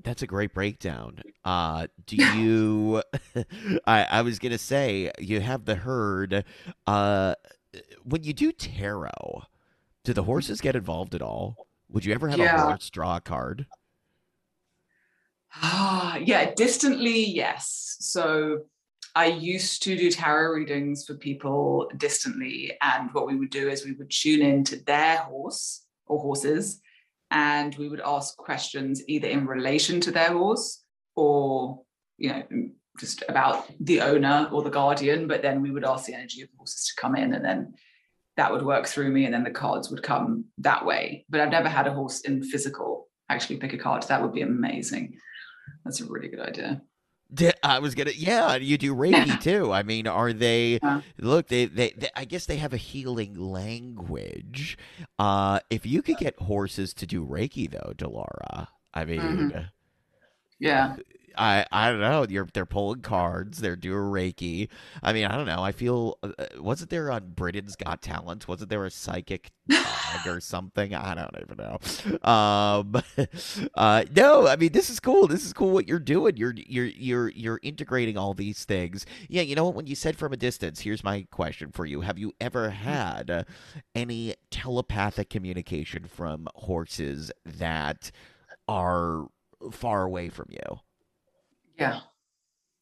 [0.02, 1.20] That's a great breakdown.
[1.44, 3.02] Uh, do you?
[3.86, 6.44] I I was gonna say you have the herd.
[6.86, 7.34] Uh,
[8.02, 9.42] when you do tarot,
[10.04, 11.68] do the horses get involved at all?
[11.90, 12.64] Would you ever have a Yeah.
[12.64, 13.66] horse draw a card?
[15.54, 17.96] Ah, yeah, distantly, yes.
[18.00, 18.60] So
[19.16, 22.72] I used to do tarot readings for people distantly.
[22.80, 26.80] And what we would do is we would tune in to their horse or horses,
[27.30, 30.82] and we would ask questions either in relation to their horse
[31.16, 31.82] or,
[32.18, 32.42] you know,
[32.98, 35.28] just about the owner or the guardian.
[35.28, 37.74] But then we would ask the energy of horses to come in, and then
[38.36, 41.24] that would work through me, and then the cards would come that way.
[41.28, 44.02] But I've never had a horse in physical actually pick a card.
[44.04, 45.16] That would be amazing.
[45.84, 46.82] That's a really good idea.
[47.62, 48.56] I was gonna, yeah.
[48.56, 49.72] You do Reiki too.
[49.72, 50.78] I mean, are they?
[50.82, 51.00] Yeah.
[51.18, 54.76] Look, they, they, they, I guess they have a healing language.
[55.18, 59.70] Uh, if you could get horses to do Reiki, though, Delara, I mean, Mhm.
[60.60, 60.96] Yeah.
[61.36, 62.26] I, I don't know.
[62.28, 63.58] You're, they're pulling cards.
[63.58, 64.68] They're doing Reiki.
[65.02, 65.62] I mean, I don't know.
[65.62, 68.48] I feel uh, uh, wasn't there on Britain's Got Talent?
[68.48, 70.94] Wasn't there a psychic dog or something?
[70.94, 72.28] I don't even know.
[72.28, 73.02] Um,
[73.74, 74.48] uh, no.
[74.48, 75.26] I mean, this is cool.
[75.28, 76.36] This is cool what you're doing.
[76.36, 79.06] You're you're you're you're integrating all these things.
[79.28, 79.42] Yeah.
[79.42, 79.74] You know what?
[79.76, 83.30] When you said from a distance, here's my question for you: Have you ever had
[83.30, 83.44] uh,
[83.94, 88.10] any telepathic communication from horses that
[88.68, 89.26] are
[89.72, 90.80] far away from you?
[91.78, 92.00] Yeah.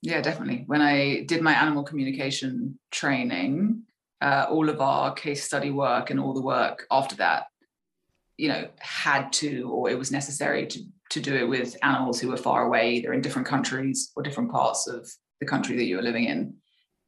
[0.02, 0.64] Yeah, definitely.
[0.66, 3.82] When I did my animal communication training,
[4.20, 7.46] uh, all of our case study work and all the work after that,
[8.36, 12.28] you know, had to or it was necessary to to do it with animals who
[12.28, 15.10] were far away, either in different countries or different parts of
[15.40, 16.54] the country that you were living in.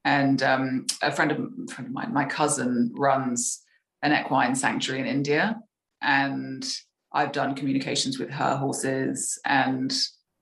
[0.04, 1.38] And um, a friend of,
[1.70, 3.60] friend of mine, my cousin, runs
[4.02, 5.60] an equine sanctuary in India,
[6.00, 6.66] and
[7.12, 9.92] I've done communications with her horses and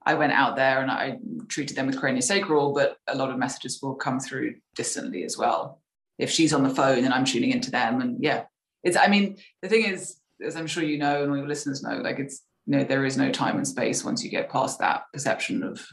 [0.05, 3.81] I went out there and I treated them with craniosacral, but a lot of messages
[3.83, 5.83] will come through distantly as well.
[6.19, 8.45] If she's on the phone and I'm tuning into them, and yeah,
[8.83, 8.97] it's.
[8.97, 11.97] I mean, the thing is, as I'm sure you know, and all your listeners know,
[11.99, 15.03] like it's you know there is no time and space once you get past that
[15.13, 15.87] perception of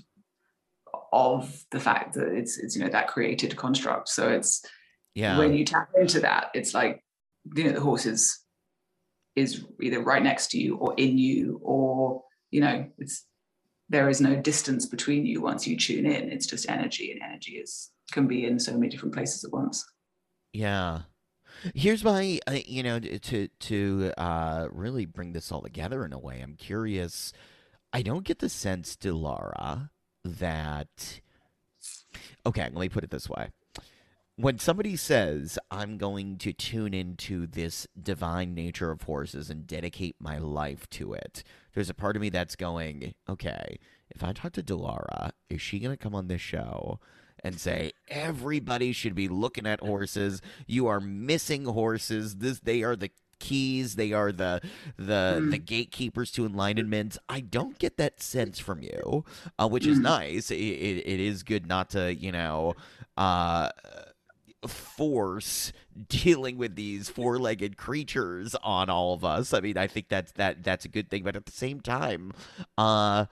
[1.12, 4.08] of the fact that it's it's you know that created construct.
[4.10, 4.66] So it's
[5.14, 5.38] Yeah.
[5.38, 7.04] when you tap into that, it's like
[7.56, 8.45] you know the horse is
[9.36, 13.26] is either right next to you or in you, or you know it's
[13.90, 16.32] there is no distance between you once you tune in.
[16.32, 19.86] It's just energy, and energy is can be in so many different places at once.
[20.54, 21.02] Yeah.
[21.74, 26.20] Here's my, uh, you know, to to uh, really bring this all together in a
[26.20, 26.42] way.
[26.42, 27.34] I'm curious.
[27.94, 29.90] I don't get the sense, Delara,
[30.24, 31.22] that.
[32.46, 33.50] Okay, let me put it this way.
[34.38, 40.18] When somebody says, I'm going to tune into this divine nature of horses and dedicate
[40.20, 41.42] my life to it,
[41.74, 43.80] there's a part of me that's going, okay,
[44.10, 47.00] if I talk to Delara, is she going to come on this show
[47.46, 50.42] and say, everybody should be looking at horses?
[50.68, 52.36] You are missing horses.
[52.38, 54.62] This, they are the keys they are the
[54.96, 55.52] the Mm.
[55.52, 59.26] the gatekeepers to enlightenment i don't get that sense from you
[59.60, 60.04] uh, which is Mm.
[60.04, 62.76] nice it, it, it is good not to you know
[63.18, 63.70] uh
[64.68, 65.72] force
[66.08, 69.54] dealing with these four-legged creatures on all of us.
[69.54, 72.32] I mean, I think that's that that's a good thing, but at the same time,
[72.78, 73.26] uh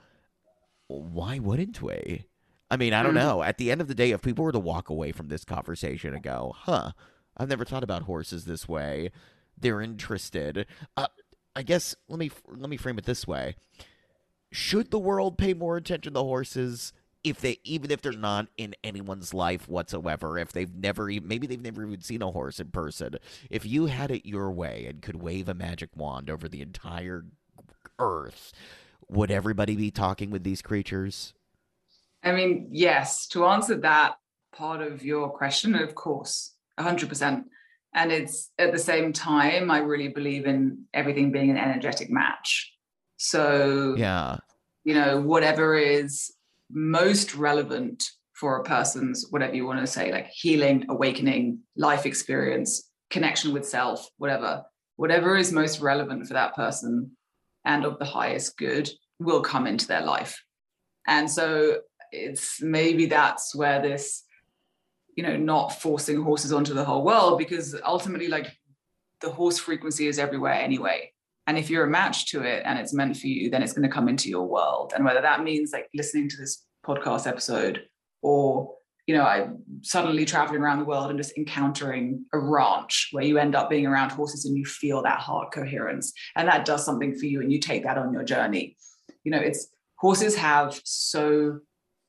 [0.88, 2.26] why wouldn't we?
[2.70, 3.24] I mean, I don't Mm.
[3.24, 3.44] know.
[3.44, 6.14] At the end of the day, if people were to walk away from this conversation
[6.14, 6.92] and go, "Huh,
[7.38, 9.12] I've never thought about horses this way,"
[9.58, 10.66] they're interested.
[10.98, 11.08] Uh,
[11.56, 13.56] I guess let me let me frame it this way:
[14.52, 16.94] Should the world pay more attention to horses
[17.24, 21.48] if they, even if they're not in anyone's life whatsoever, if they've never, e- maybe
[21.48, 23.16] they've never even seen a horse in person?
[23.50, 27.26] If you had it your way and could wave a magic wand over the entire
[28.00, 28.52] earth,
[29.08, 31.34] would everybody be talking with these creatures?
[32.24, 34.16] I mean, yes, to answer that
[34.56, 37.44] part of your question, of course, 100%.
[37.96, 42.74] And it's at the same time, I really believe in everything being an energetic match.
[43.18, 44.38] So, Yeah.
[44.84, 46.34] you know, whatever is
[46.74, 48.04] most relevant
[48.34, 53.68] for a person's, whatever you want to say, like healing, awakening, life experience, connection with
[53.68, 54.64] self, whatever,
[54.96, 57.12] whatever is most relevant for that person
[57.64, 60.44] and of the highest good will come into their life.
[61.08, 61.78] And so
[62.12, 64.24] it's maybe that's where this,
[65.16, 68.48] you know, not forcing horses onto the whole world, because ultimately, like
[69.22, 71.13] the horse frequency is everywhere anyway.
[71.48, 73.88] And if you're a match to it and it's meant for you, then it's going
[73.88, 74.94] to come into your world.
[74.96, 77.84] And whether that means like listening to this podcast episode
[78.22, 78.76] or,
[79.08, 79.50] you know, I
[79.82, 83.86] suddenly traveling around the world and just encountering a ranch where you end up being
[83.86, 87.52] around horses and you feel that heart coherence and that does something for you and
[87.52, 88.78] you take that on your journey.
[89.26, 89.68] You know, it's
[89.98, 91.60] horses have so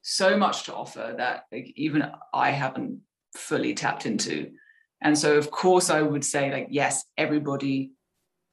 [0.07, 3.01] so much to offer that like, even I haven't
[3.35, 4.51] fully tapped into.
[5.03, 7.93] And so of course I would say like yes, everybody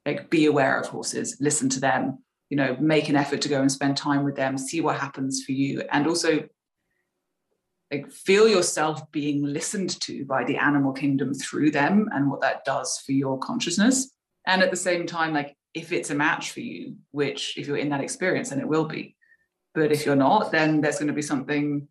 [0.06, 2.18] like be aware of horses, listen to them,
[2.50, 5.44] you know, make an effort to go and spend time with them, see what happens
[5.44, 6.48] for you and also
[7.90, 12.64] like feel yourself being listened to by the animal kingdom through them and what that
[12.64, 14.10] does for your consciousness.
[14.46, 17.76] And at the same time like if it's a match for you, which if you're
[17.76, 19.16] in that experience then it will be,
[19.74, 21.88] but if you're not, then there's going to be something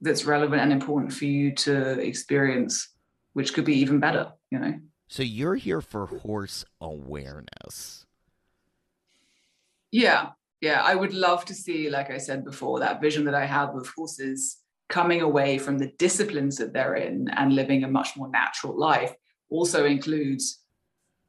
[0.00, 2.88] that's relevant and important for you to experience,
[3.32, 4.74] which could be even better, you know?
[5.14, 8.04] So you're here for horse awareness.
[9.92, 10.30] Yeah.
[10.60, 10.82] Yeah.
[10.82, 13.88] I would love to see, like I said before, that vision that I have of
[13.96, 14.56] horses
[14.88, 19.14] coming away from the disciplines that they're in and living a much more natural life
[19.50, 20.58] also includes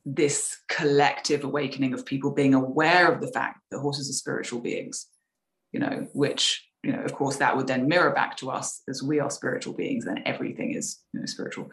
[0.03, 5.09] this collective awakening of people being aware of the fact that horses are spiritual beings
[5.75, 9.03] you know, which, you know, of course, that would then mirror back to us as
[9.03, 11.69] we are spiritual beings, then everything is, you know, spiritual.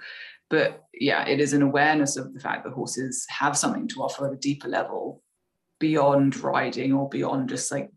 [0.52, 4.26] But yeah, it is an awareness of the fact that horses have something to offer
[4.26, 5.22] at a deeper level
[5.80, 7.88] beyond riding or beyond just like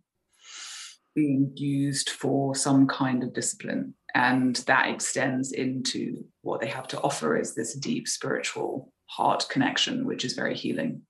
[1.15, 3.93] being used for some kind of discipline.
[4.13, 10.05] And that extends into what they have to offer is this deep spiritual heart connection,
[10.05, 11.01] which is very healing.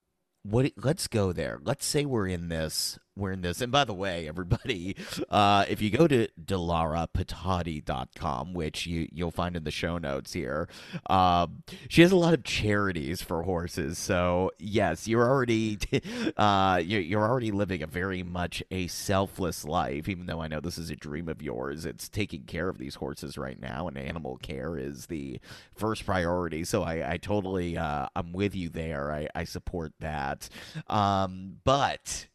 [0.42, 0.72] What?
[0.76, 1.60] Let's go there.
[1.62, 2.98] Let's say we're in this.
[3.18, 3.62] We're in this.
[3.62, 4.98] And by the way, everybody,
[5.30, 10.68] uh, if you go to delarapataudi.com, which you you'll find in the show notes here,
[11.10, 13.98] um, she has a lot of charities for horses.
[13.98, 15.80] So yes, you're already
[16.38, 20.10] uh, you're already living a very much a selfless life.
[20.10, 22.96] Even though I know this is a dream of yours, it's taking care of these
[22.96, 25.40] horses right now, and animal care is the
[25.74, 26.66] first priority.
[26.66, 29.10] So I, I totally uh, I'm with you there.
[29.12, 30.50] I, I support that.
[30.90, 32.28] Um, but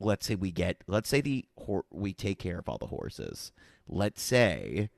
[0.00, 1.44] let's say we get let's say the
[1.90, 3.52] we take care of all the horses.
[3.86, 4.90] Let's say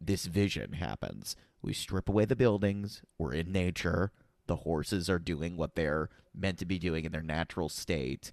[0.00, 1.34] this vision happens.
[1.62, 3.02] We strip away the buildings.
[3.18, 4.12] We're in nature.
[4.46, 8.30] The horses are doing what they're meant to be doing in their natural state.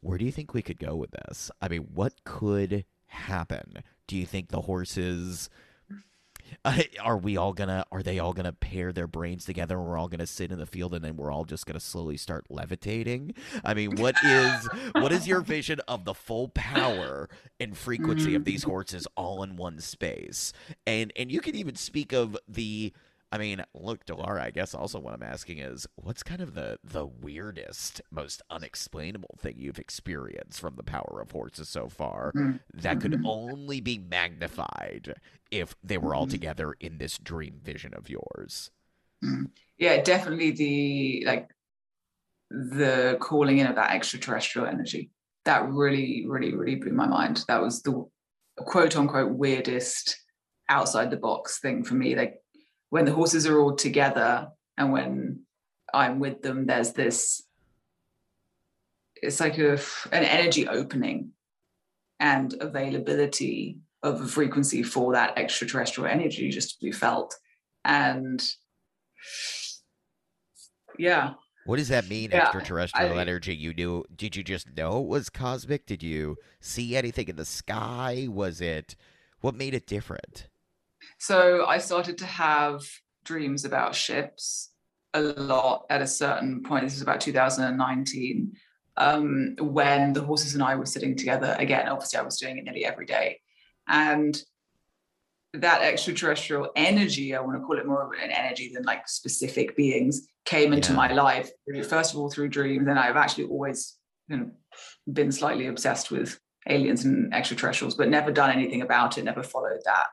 [0.00, 1.50] Where do you think we could go with this?
[1.60, 3.82] I mean, what could happen?
[4.06, 5.50] Do you think the horses
[6.64, 9.98] uh, are we all gonna are they all gonna pair their brains together and we're
[9.98, 13.34] all gonna sit in the field and then we're all just gonna slowly start levitating?
[13.64, 17.28] I mean what is what is your vision of the full power
[17.58, 20.52] and frequency of these horses all in one space?
[20.86, 22.92] And and you can even speak of the
[23.32, 26.78] I mean, look, Delara, I guess also what I'm asking is what's kind of the
[26.82, 32.60] the weirdest, most unexplainable thing you've experienced from the power of horses so far Mm.
[32.74, 33.22] that could Mhm.
[33.24, 35.14] only be magnified
[35.50, 36.30] if they were all Mhm.
[36.30, 38.70] together in this dream vision of yours.
[39.78, 41.50] yeah definitely the like
[42.50, 45.10] the calling in of that extraterrestrial energy
[45.44, 48.04] that really really really blew my mind that was the
[48.58, 50.18] quote unquote weirdest
[50.68, 52.39] outside the box thing for me like
[52.90, 55.40] when the horses are all together and when
[55.94, 57.42] i'm with them there's this
[59.16, 59.74] it's like a
[60.12, 61.30] an energy opening
[62.20, 67.34] and availability of a frequency for that extraterrestrial energy just to be felt
[67.84, 68.54] and
[70.98, 71.32] yeah
[71.66, 73.54] What does that mean, Yeah, extraterrestrial I- energy?
[73.54, 74.04] You knew?
[74.14, 75.86] Did you just know it was cosmic?
[75.86, 78.26] Did you see anything in the sky?
[78.30, 78.96] Was it?
[79.40, 80.48] What made it different?
[81.18, 82.82] So I started to have
[83.24, 84.70] dreams about ships
[85.14, 86.84] a lot at a certain point.
[86.84, 88.52] This is about 2019,
[88.96, 91.56] um, when the horses and I were sitting together.
[91.58, 93.40] Again, obviously, I was doing it nearly every day.
[93.88, 94.40] And
[95.54, 99.76] that extraterrestrial energy, I want to call it more of an energy than like specific
[99.76, 100.96] beings, came into Yeah.
[100.96, 101.50] my life.
[101.88, 102.86] First of all, through dreams.
[102.88, 103.96] And I've actually always
[104.28, 104.50] you know,
[105.12, 106.38] been slightly obsessed with
[106.68, 110.06] aliens and extraterrestrials, but never done anything about it, never followed that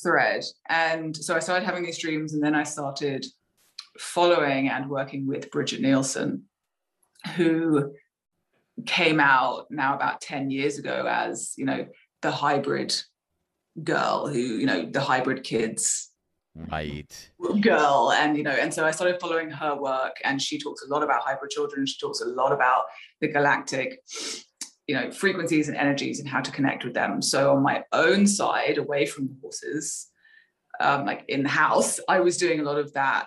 [0.00, 0.44] thread.
[0.68, 3.26] And so I started having these dreams, and then I started
[3.98, 6.44] following and working with Bridget Nielsen,
[7.36, 7.92] who
[8.86, 11.86] came out now about 10 years ago as, you know,
[12.22, 12.94] the hybrid
[13.82, 16.12] girl who, you know, the hybrid kids
[16.54, 17.30] Right.
[17.62, 20.86] girl and you know and so i started following her work and she talks a
[20.86, 22.84] lot about hybrid children she talks a lot about
[23.22, 24.02] the galactic
[24.86, 27.22] you know frequencies and energies and how to connect with them.
[27.22, 30.08] So on my own side away from the horses
[30.80, 33.26] um, like in the house i was doing a lot of that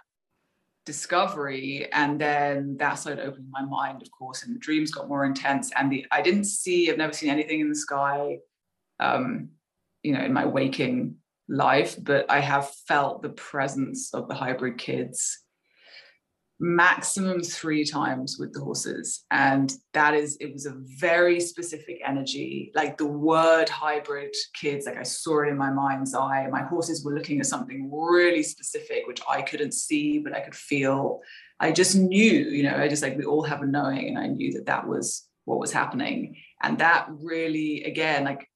[0.86, 1.88] discovery.
[1.92, 5.72] And then that started opening my mind of course and the dreams got more intense.
[5.76, 8.38] And the i didn't see i've never seen anything in the sky
[9.00, 9.50] um
[10.04, 11.16] you know in my waking
[11.48, 15.45] life, but I have felt the presence of the hybrid kids
[16.60, 19.26] maximum three times with the horses.
[19.32, 22.72] And that is, it was a very specific energy.
[22.76, 26.48] Like the word hybrid kids, like I saw it in my mind's eye.
[26.50, 30.56] My horses were looking at something really specific, which I couldn't see, but I could
[30.56, 31.22] feel.
[31.60, 34.28] I just knew, you know, I just like, we all have a knowing, and I
[34.28, 36.38] knew that that was what was happening.
[36.62, 38.50] And that really, again, like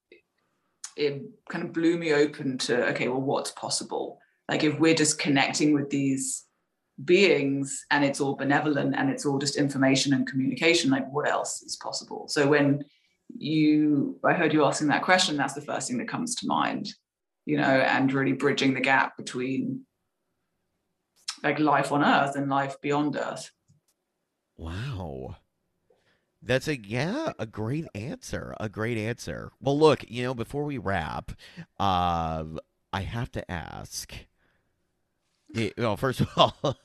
[1.00, 4.20] it kind of blew me open to okay well what's possible
[4.50, 6.46] like if we're just connecting with these
[7.06, 11.62] beings and it's all benevolent and it's all just information and communication like what else
[11.62, 12.84] is possible so when
[13.38, 16.94] you i heard you asking that question that's the first thing that comes to mind
[17.46, 19.82] you know and really bridging the gap between
[21.44, 23.52] like life on earth and life beyond earth
[24.60, 25.38] Wow.
[26.42, 28.54] That's a yeah, a great answer.
[28.60, 29.52] A great answer.
[29.62, 31.32] Well, look, you know, before we wrap,
[31.80, 32.44] uh,
[32.92, 34.14] I have to ask.
[35.78, 36.78] Well, first of all,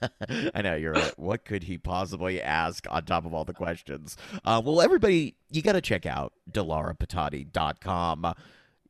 [0.54, 4.16] I know you're what could he possibly ask on top of all the questions?
[4.44, 8.34] Uh, well, everybody, you got to check out delarapataudi.com.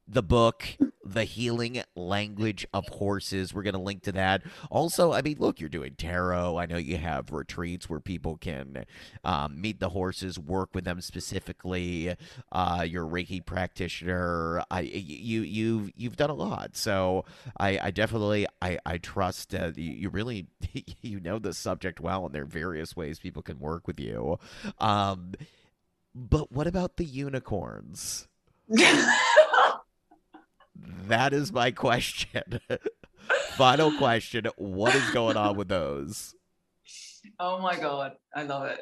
[0.07, 0.66] The book,
[1.05, 3.52] The Healing Language of Horses.
[3.52, 4.42] We're going to link to that.
[4.70, 6.57] Also, I mean, look, you're doing tarot.
[6.57, 8.84] I know you have retreats where people can
[9.24, 12.14] um, meet the horses, work with them specifically.
[12.50, 14.62] Uh, you're a Reiki practitioner.
[14.70, 16.76] I, you, you, you've done a lot.
[16.76, 17.24] So
[17.59, 20.46] I, I definitely, I, I trust uh, you, you really,
[21.02, 24.38] you know the subject well, and there are various ways people can work with you.
[24.78, 25.34] Um,
[26.14, 28.28] but what about the unicorns?
[31.07, 32.61] That is my question.
[33.57, 34.47] Final question.
[34.57, 36.35] What is going on with those?
[37.39, 38.80] Oh my god, I love it.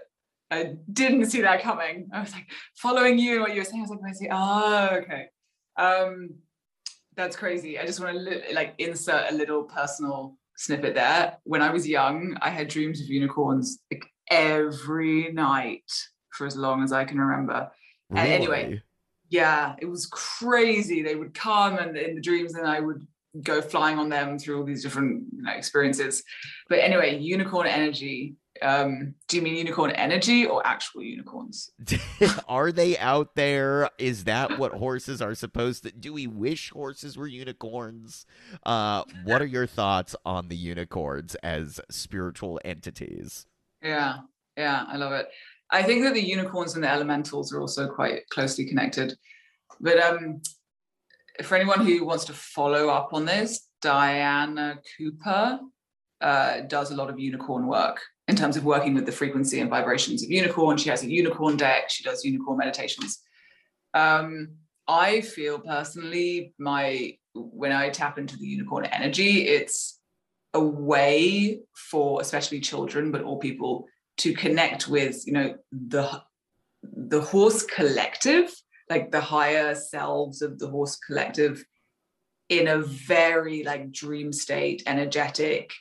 [0.50, 2.08] I didn't see that coming.
[2.12, 2.46] I was like
[2.76, 3.80] following you and what you were saying.
[3.80, 4.28] I was like, I see.
[4.30, 5.26] Oh, okay.
[5.78, 6.34] Um,
[7.16, 7.78] that's crazy.
[7.78, 11.38] I just want to li- like insert a little personal snippet there.
[11.44, 15.90] When I was young, I had dreams of unicorns like every night
[16.30, 17.70] for as long as I can remember.
[18.10, 18.82] And anyway, Really?
[19.32, 21.02] Yeah, it was crazy.
[21.02, 23.06] They would come and in the dreams, and I would
[23.42, 26.22] go flying on them through all these different you know, experiences.
[26.68, 28.36] But anyway, unicorn energy.
[28.60, 31.70] Um, do you mean unicorn energy or actual unicorns?
[32.48, 33.88] are they out there?
[33.98, 36.12] Is that what horses are supposed to do?
[36.12, 38.26] We wish horses were unicorns.
[38.66, 43.46] Uh, what are your thoughts on the unicorns as spiritual entities?
[43.82, 44.18] Yeah,
[44.58, 45.28] yeah, I love it.
[45.72, 49.16] I think that the unicorns and the elementals are also quite closely connected.
[49.80, 50.42] But um,
[51.42, 55.60] for anyone who wants to follow up on this, Diana Cooper
[56.20, 59.70] uh, does a lot of unicorn work in terms of working with the frequency and
[59.70, 60.76] vibrations of unicorn.
[60.76, 61.88] She has a unicorn deck.
[61.88, 63.20] She does unicorn meditations.
[63.94, 64.50] Um,
[64.86, 69.98] I feel personally, my when I tap into the unicorn energy, it's
[70.52, 73.86] a way for especially children, but all people
[74.18, 76.22] to connect with, you know, the
[76.82, 78.52] the horse collective,
[78.90, 81.64] like the higher selves of the horse collective,
[82.48, 85.72] in a very like dream state, energetic,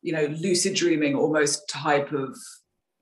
[0.00, 2.36] you know, lucid dreaming almost type of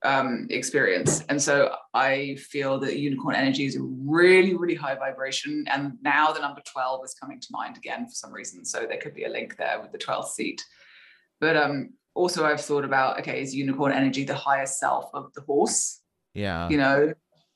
[0.02, 1.22] um, experience.
[1.28, 5.64] And so I feel that unicorn energy is a really, really high vibration.
[5.68, 8.64] And now the number 12 is coming to mind again for some reason.
[8.64, 10.64] So there could be a link there with the 12th seat.
[11.38, 15.42] But um, also, I've thought about okay, is unicorn energy the higher self of the
[15.42, 16.00] horse?
[16.34, 16.68] Yeah.
[16.68, 17.12] You know,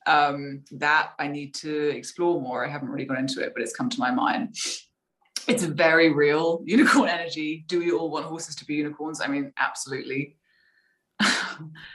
[0.07, 2.65] um, that I need to explore more.
[2.65, 4.55] I haven't really got into it, but it's come to my mind.
[5.47, 7.65] It's a very real unicorn energy.
[7.67, 9.21] Do we all want horses to be unicorns?
[9.21, 10.37] I mean, absolutely.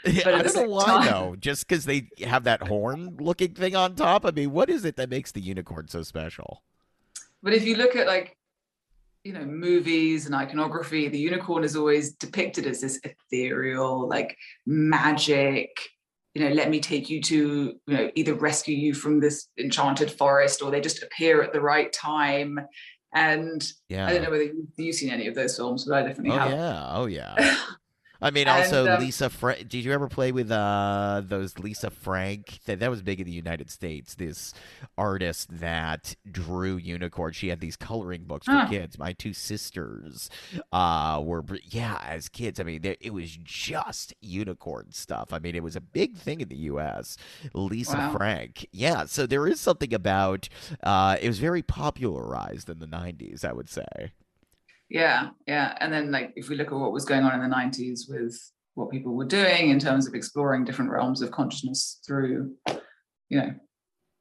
[0.06, 1.36] Yeah, But I don't know why time- though.
[1.36, 4.24] Just because they have that horn-looking thing on top.
[4.24, 6.62] I mean, what is it that makes the unicorn so special?
[7.42, 8.38] But if you look at like,
[9.24, 14.36] you know, movies and iconography, the unicorn is always depicted as this ethereal, like
[14.66, 15.70] magic.
[16.34, 20.10] You know, let me take you to, you know, either rescue you from this enchanted
[20.10, 22.58] forest or they just appear at the right time.
[23.14, 24.06] And Yeah.
[24.06, 26.38] I don't know whether you- you've seen any of those films, but I definitely Oh
[26.38, 26.50] have.
[26.52, 26.86] yeah.
[26.92, 27.56] Oh yeah.
[28.22, 29.68] I mean, And, also um, Lisa Frank.
[29.68, 32.60] Did you ever play with uh those Lisa Frank?
[32.66, 34.14] That that was big in the United States.
[34.14, 34.52] This
[34.98, 37.36] artist that drew unicorns.
[37.36, 38.68] She had these coloring books for Huh.
[38.68, 38.98] kids.
[38.98, 40.28] My two sisters
[40.72, 42.60] uh were yeah as kids.
[42.60, 45.32] I mean, there- it was just unicorn stuff.
[45.32, 47.16] I mean, it was a big thing in the U.S.
[47.54, 48.16] Lisa Wow.
[48.16, 48.66] Frank.
[48.72, 49.04] Yeah.
[49.06, 50.48] So there is something about.
[50.82, 53.44] Uh, it was very popularized in the '90s.
[53.44, 54.12] I would say.
[54.90, 55.76] Yeah, yeah.
[55.80, 58.36] And then like if we look at what was going on in the 90s with
[58.74, 62.54] what people were doing in terms of exploring different realms of consciousness through,
[63.28, 63.54] you know,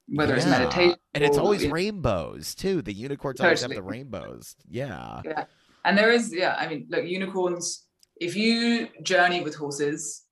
[0.08, 0.96] whether it's meditation.
[1.14, 2.82] and it's always rainbows too.
[2.82, 4.56] The unicorns always have the rainbows.
[4.68, 5.22] Yeah.
[5.26, 5.46] Yeah.
[5.86, 7.86] And there is, yeah, I mean, look, unicorns,
[8.20, 10.24] if you journey with horses,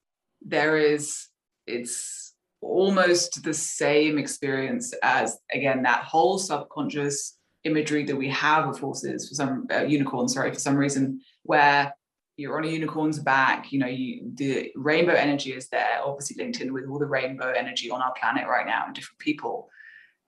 [0.42, 1.28] there is,
[1.66, 7.37] it's almost the same experience as, again, that whole subconscious
[7.68, 11.94] imagery that we have of horses for some uh, unicorns, sorry, for some reason, where
[12.38, 16.62] you're on a unicorn's back, you know, you, the rainbow energy is there, obviously linked
[16.62, 19.70] in with all the rainbow energy on our planet right now and different people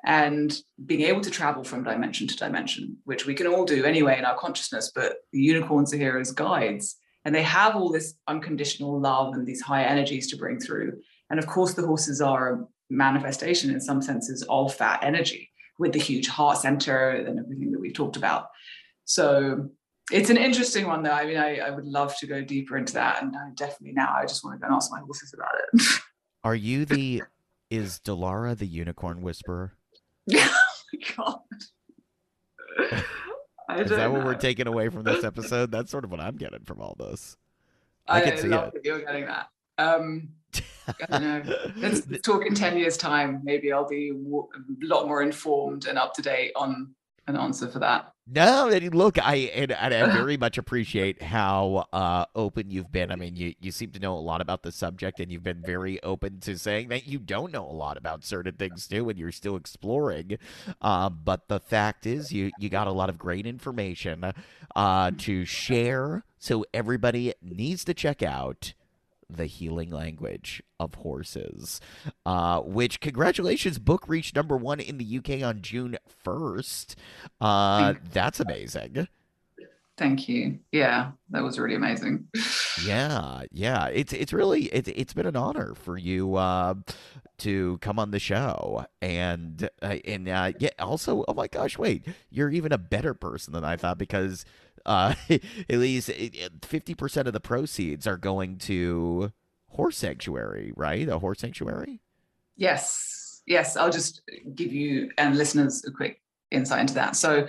[0.05, 4.17] and being able to travel from dimension to dimension, which we can all do anyway
[4.17, 6.95] in our consciousness, but the unicorns are here as guides.
[7.25, 10.93] And they have all this unconditional love and these high energies to bring through.
[11.29, 15.49] And of course, the horses are a manifestation in some senses of that energy
[15.79, 18.49] with the huge heart center and everything that we've talked about.
[19.05, 19.69] So
[20.11, 21.11] it's an interesting one, though.
[21.11, 23.23] I mean, I, I would love to go deeper into that.
[23.23, 26.01] And I definitely now I just want to go and ask my horses about it.
[26.43, 27.23] Are you the
[27.69, 29.73] is Delara the unicorn whisperer?
[30.35, 30.53] oh
[30.93, 31.39] my God.
[33.69, 35.71] I Is that what we're taking away from this episode?
[35.71, 37.37] That's sort of what I'm getting from all this.
[38.07, 38.73] I, I can see love it.
[38.73, 39.47] that you're getting that.
[39.77, 40.29] Um,
[40.87, 41.55] I don't know.
[41.77, 43.41] Let's talk in 10 years' time.
[43.43, 46.93] Maybe I'll be a lot more informed and up to date on
[47.27, 48.13] an answer for that.
[48.31, 53.11] No, and look, I and, and I very much appreciate how uh, open you've been.
[53.11, 55.63] I mean, you you seem to know a lot about the subject, and you've been
[55.65, 59.17] very open to saying that you don't know a lot about certain things too, and
[59.17, 60.37] you're still exploring.
[60.79, 64.31] Uh, but the fact is, you you got a lot of great information
[64.75, 68.73] uh, to share, so everybody needs to check out
[69.29, 71.79] the healing language of horses
[72.25, 76.95] uh, which congratulations book reached number one in the uk on june 1st
[77.41, 79.07] uh, that's amazing.
[79.97, 80.59] Thank you.
[80.71, 82.27] Yeah, that was really amazing.
[82.85, 83.87] yeah yeah.
[83.87, 86.75] It's it's really it's, it's been an honor for you uh,
[87.39, 88.85] to come on the show.
[89.01, 93.53] And uh, and uh, yeah also oh my gosh wait you're even a better person
[93.53, 94.45] than i thought because
[94.89, 99.31] uh, at least it- it- 50% of the proceeds are going to
[99.69, 102.01] horse sanctuary right a horse sanctuary
[102.57, 103.77] Yes, yes.
[103.77, 104.21] I'll just
[104.53, 106.21] give you and listeners a quick
[106.51, 107.15] insight into that.
[107.15, 107.47] So,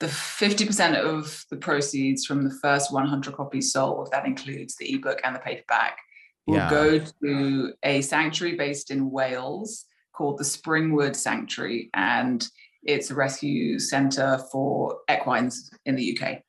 [0.00, 5.20] the 50% of the proceeds from the first 100 copies sold, that includes the ebook
[5.24, 5.98] and the paperback,
[6.46, 6.70] will Yeah.
[6.70, 9.84] go to a sanctuary based in Wales
[10.14, 11.90] called the Springwood Sanctuary.
[11.92, 12.46] And
[12.82, 16.42] it's a rescue centre for equines in the UK.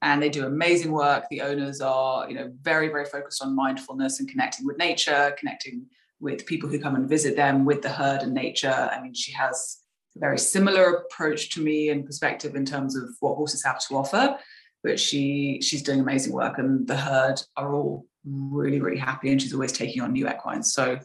[0.00, 1.24] And they do amazing work.
[1.28, 5.86] The owners are, you know, very, very focused on mindfulness and connecting with nature, connecting
[6.20, 8.90] with people who come and visit them with the herd and nature.
[8.92, 9.78] I mean, she has
[10.16, 13.96] a very similar approach to me and perspective in terms of what horses have to
[13.96, 14.38] offer,
[14.82, 19.40] but she she's doing amazing work and the herd are all really, really happy and
[19.40, 20.72] she's always taking on new equines.
[20.72, 20.98] So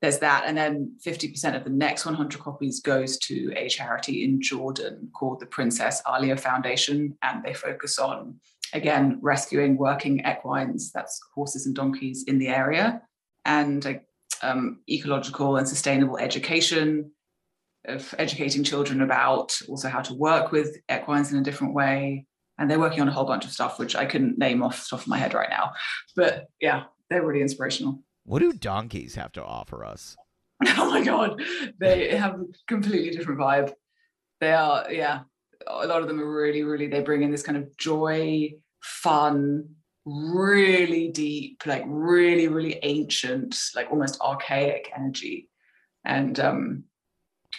[0.00, 0.44] there's that.
[0.46, 5.40] And then 50% of the next 100 copies goes to a charity in Jordan called
[5.40, 7.16] the Princess Alia Foundation.
[7.22, 8.40] And they focus on,
[8.72, 13.02] again, rescuing working equines, that's horses and donkeys in the area,
[13.44, 13.94] and uh,
[14.42, 17.10] um, ecological and sustainable education
[17.86, 22.26] of educating children about also how to work with equines in a different way.
[22.58, 24.86] And they're working on a whole bunch of stuff, which I couldn't name off the
[24.90, 25.72] top of my head right now.
[26.14, 28.02] But yeah, they're really inspirational.
[28.24, 30.16] What do donkeys have to offer us?
[30.66, 31.42] oh my god,
[31.78, 33.72] they have a completely different vibe.
[34.40, 35.20] They are, yeah,
[35.66, 36.86] a lot of them are really, really.
[36.86, 38.52] They bring in this kind of joy,
[38.82, 39.68] fun,
[40.04, 45.48] really deep, like really, really ancient, like almost archaic energy,
[46.04, 46.84] and um,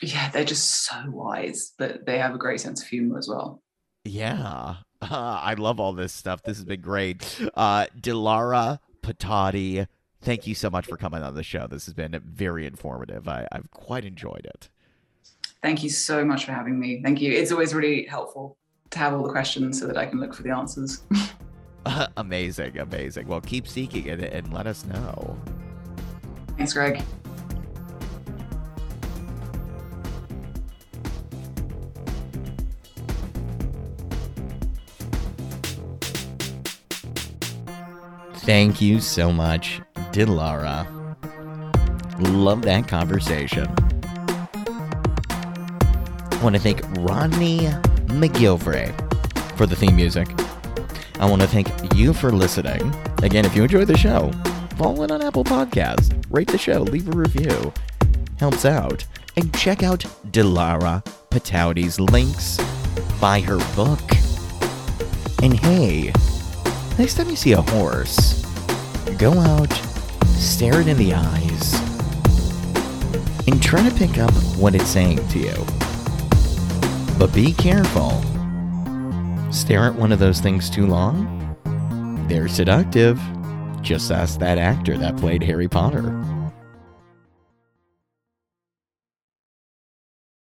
[0.01, 3.61] yeah, they're just so wise, but they have a great sense of humor as well.
[4.03, 4.75] Yeah.
[5.01, 5.07] Uh,
[5.41, 6.43] I love all this stuff.
[6.43, 7.39] This has been great.
[7.55, 9.87] Uh, Delara Pataudi,
[10.21, 11.67] thank you so much for coming on the show.
[11.67, 13.27] This has been very informative.
[13.27, 14.69] I, I've quite enjoyed it.
[15.61, 17.01] Thank you so much for having me.
[17.03, 17.31] Thank you.
[17.31, 18.57] It's always really helpful
[18.89, 21.03] to have all the questions so that I can look for the answers.
[21.85, 23.27] Uh, amazing, amazing.
[23.27, 25.37] Well, keep seeking it and let us know.
[26.57, 27.03] Thanks, Greg.
[38.43, 39.81] Thank you so much,
[40.11, 40.87] Delara.
[42.19, 43.67] Love that conversation.
[46.31, 47.59] I want to thank Rodney
[48.07, 48.91] McGilvray
[49.57, 50.27] for the theme music.
[51.19, 52.93] I want to thank you for listening.
[53.21, 54.31] Again, if you enjoy the show,
[54.75, 57.71] follow it on Apple Podcasts, rate the show, leave a review.
[58.37, 59.05] Helps out.
[59.37, 59.99] And check out
[60.31, 62.57] Delara Pataudi's links.
[63.21, 64.01] Buy her book.
[65.43, 66.11] And hey,
[66.97, 68.43] next time you see a horse,
[69.17, 69.69] go out,
[70.41, 71.73] stare it in the eyes,
[73.47, 75.65] and try to pick up what it's saying to you.
[77.19, 78.11] But be careful.
[79.51, 81.37] Stare at one of those things too long?
[82.27, 83.21] They're seductive.
[83.81, 86.09] Just ask that actor that played Harry Potter.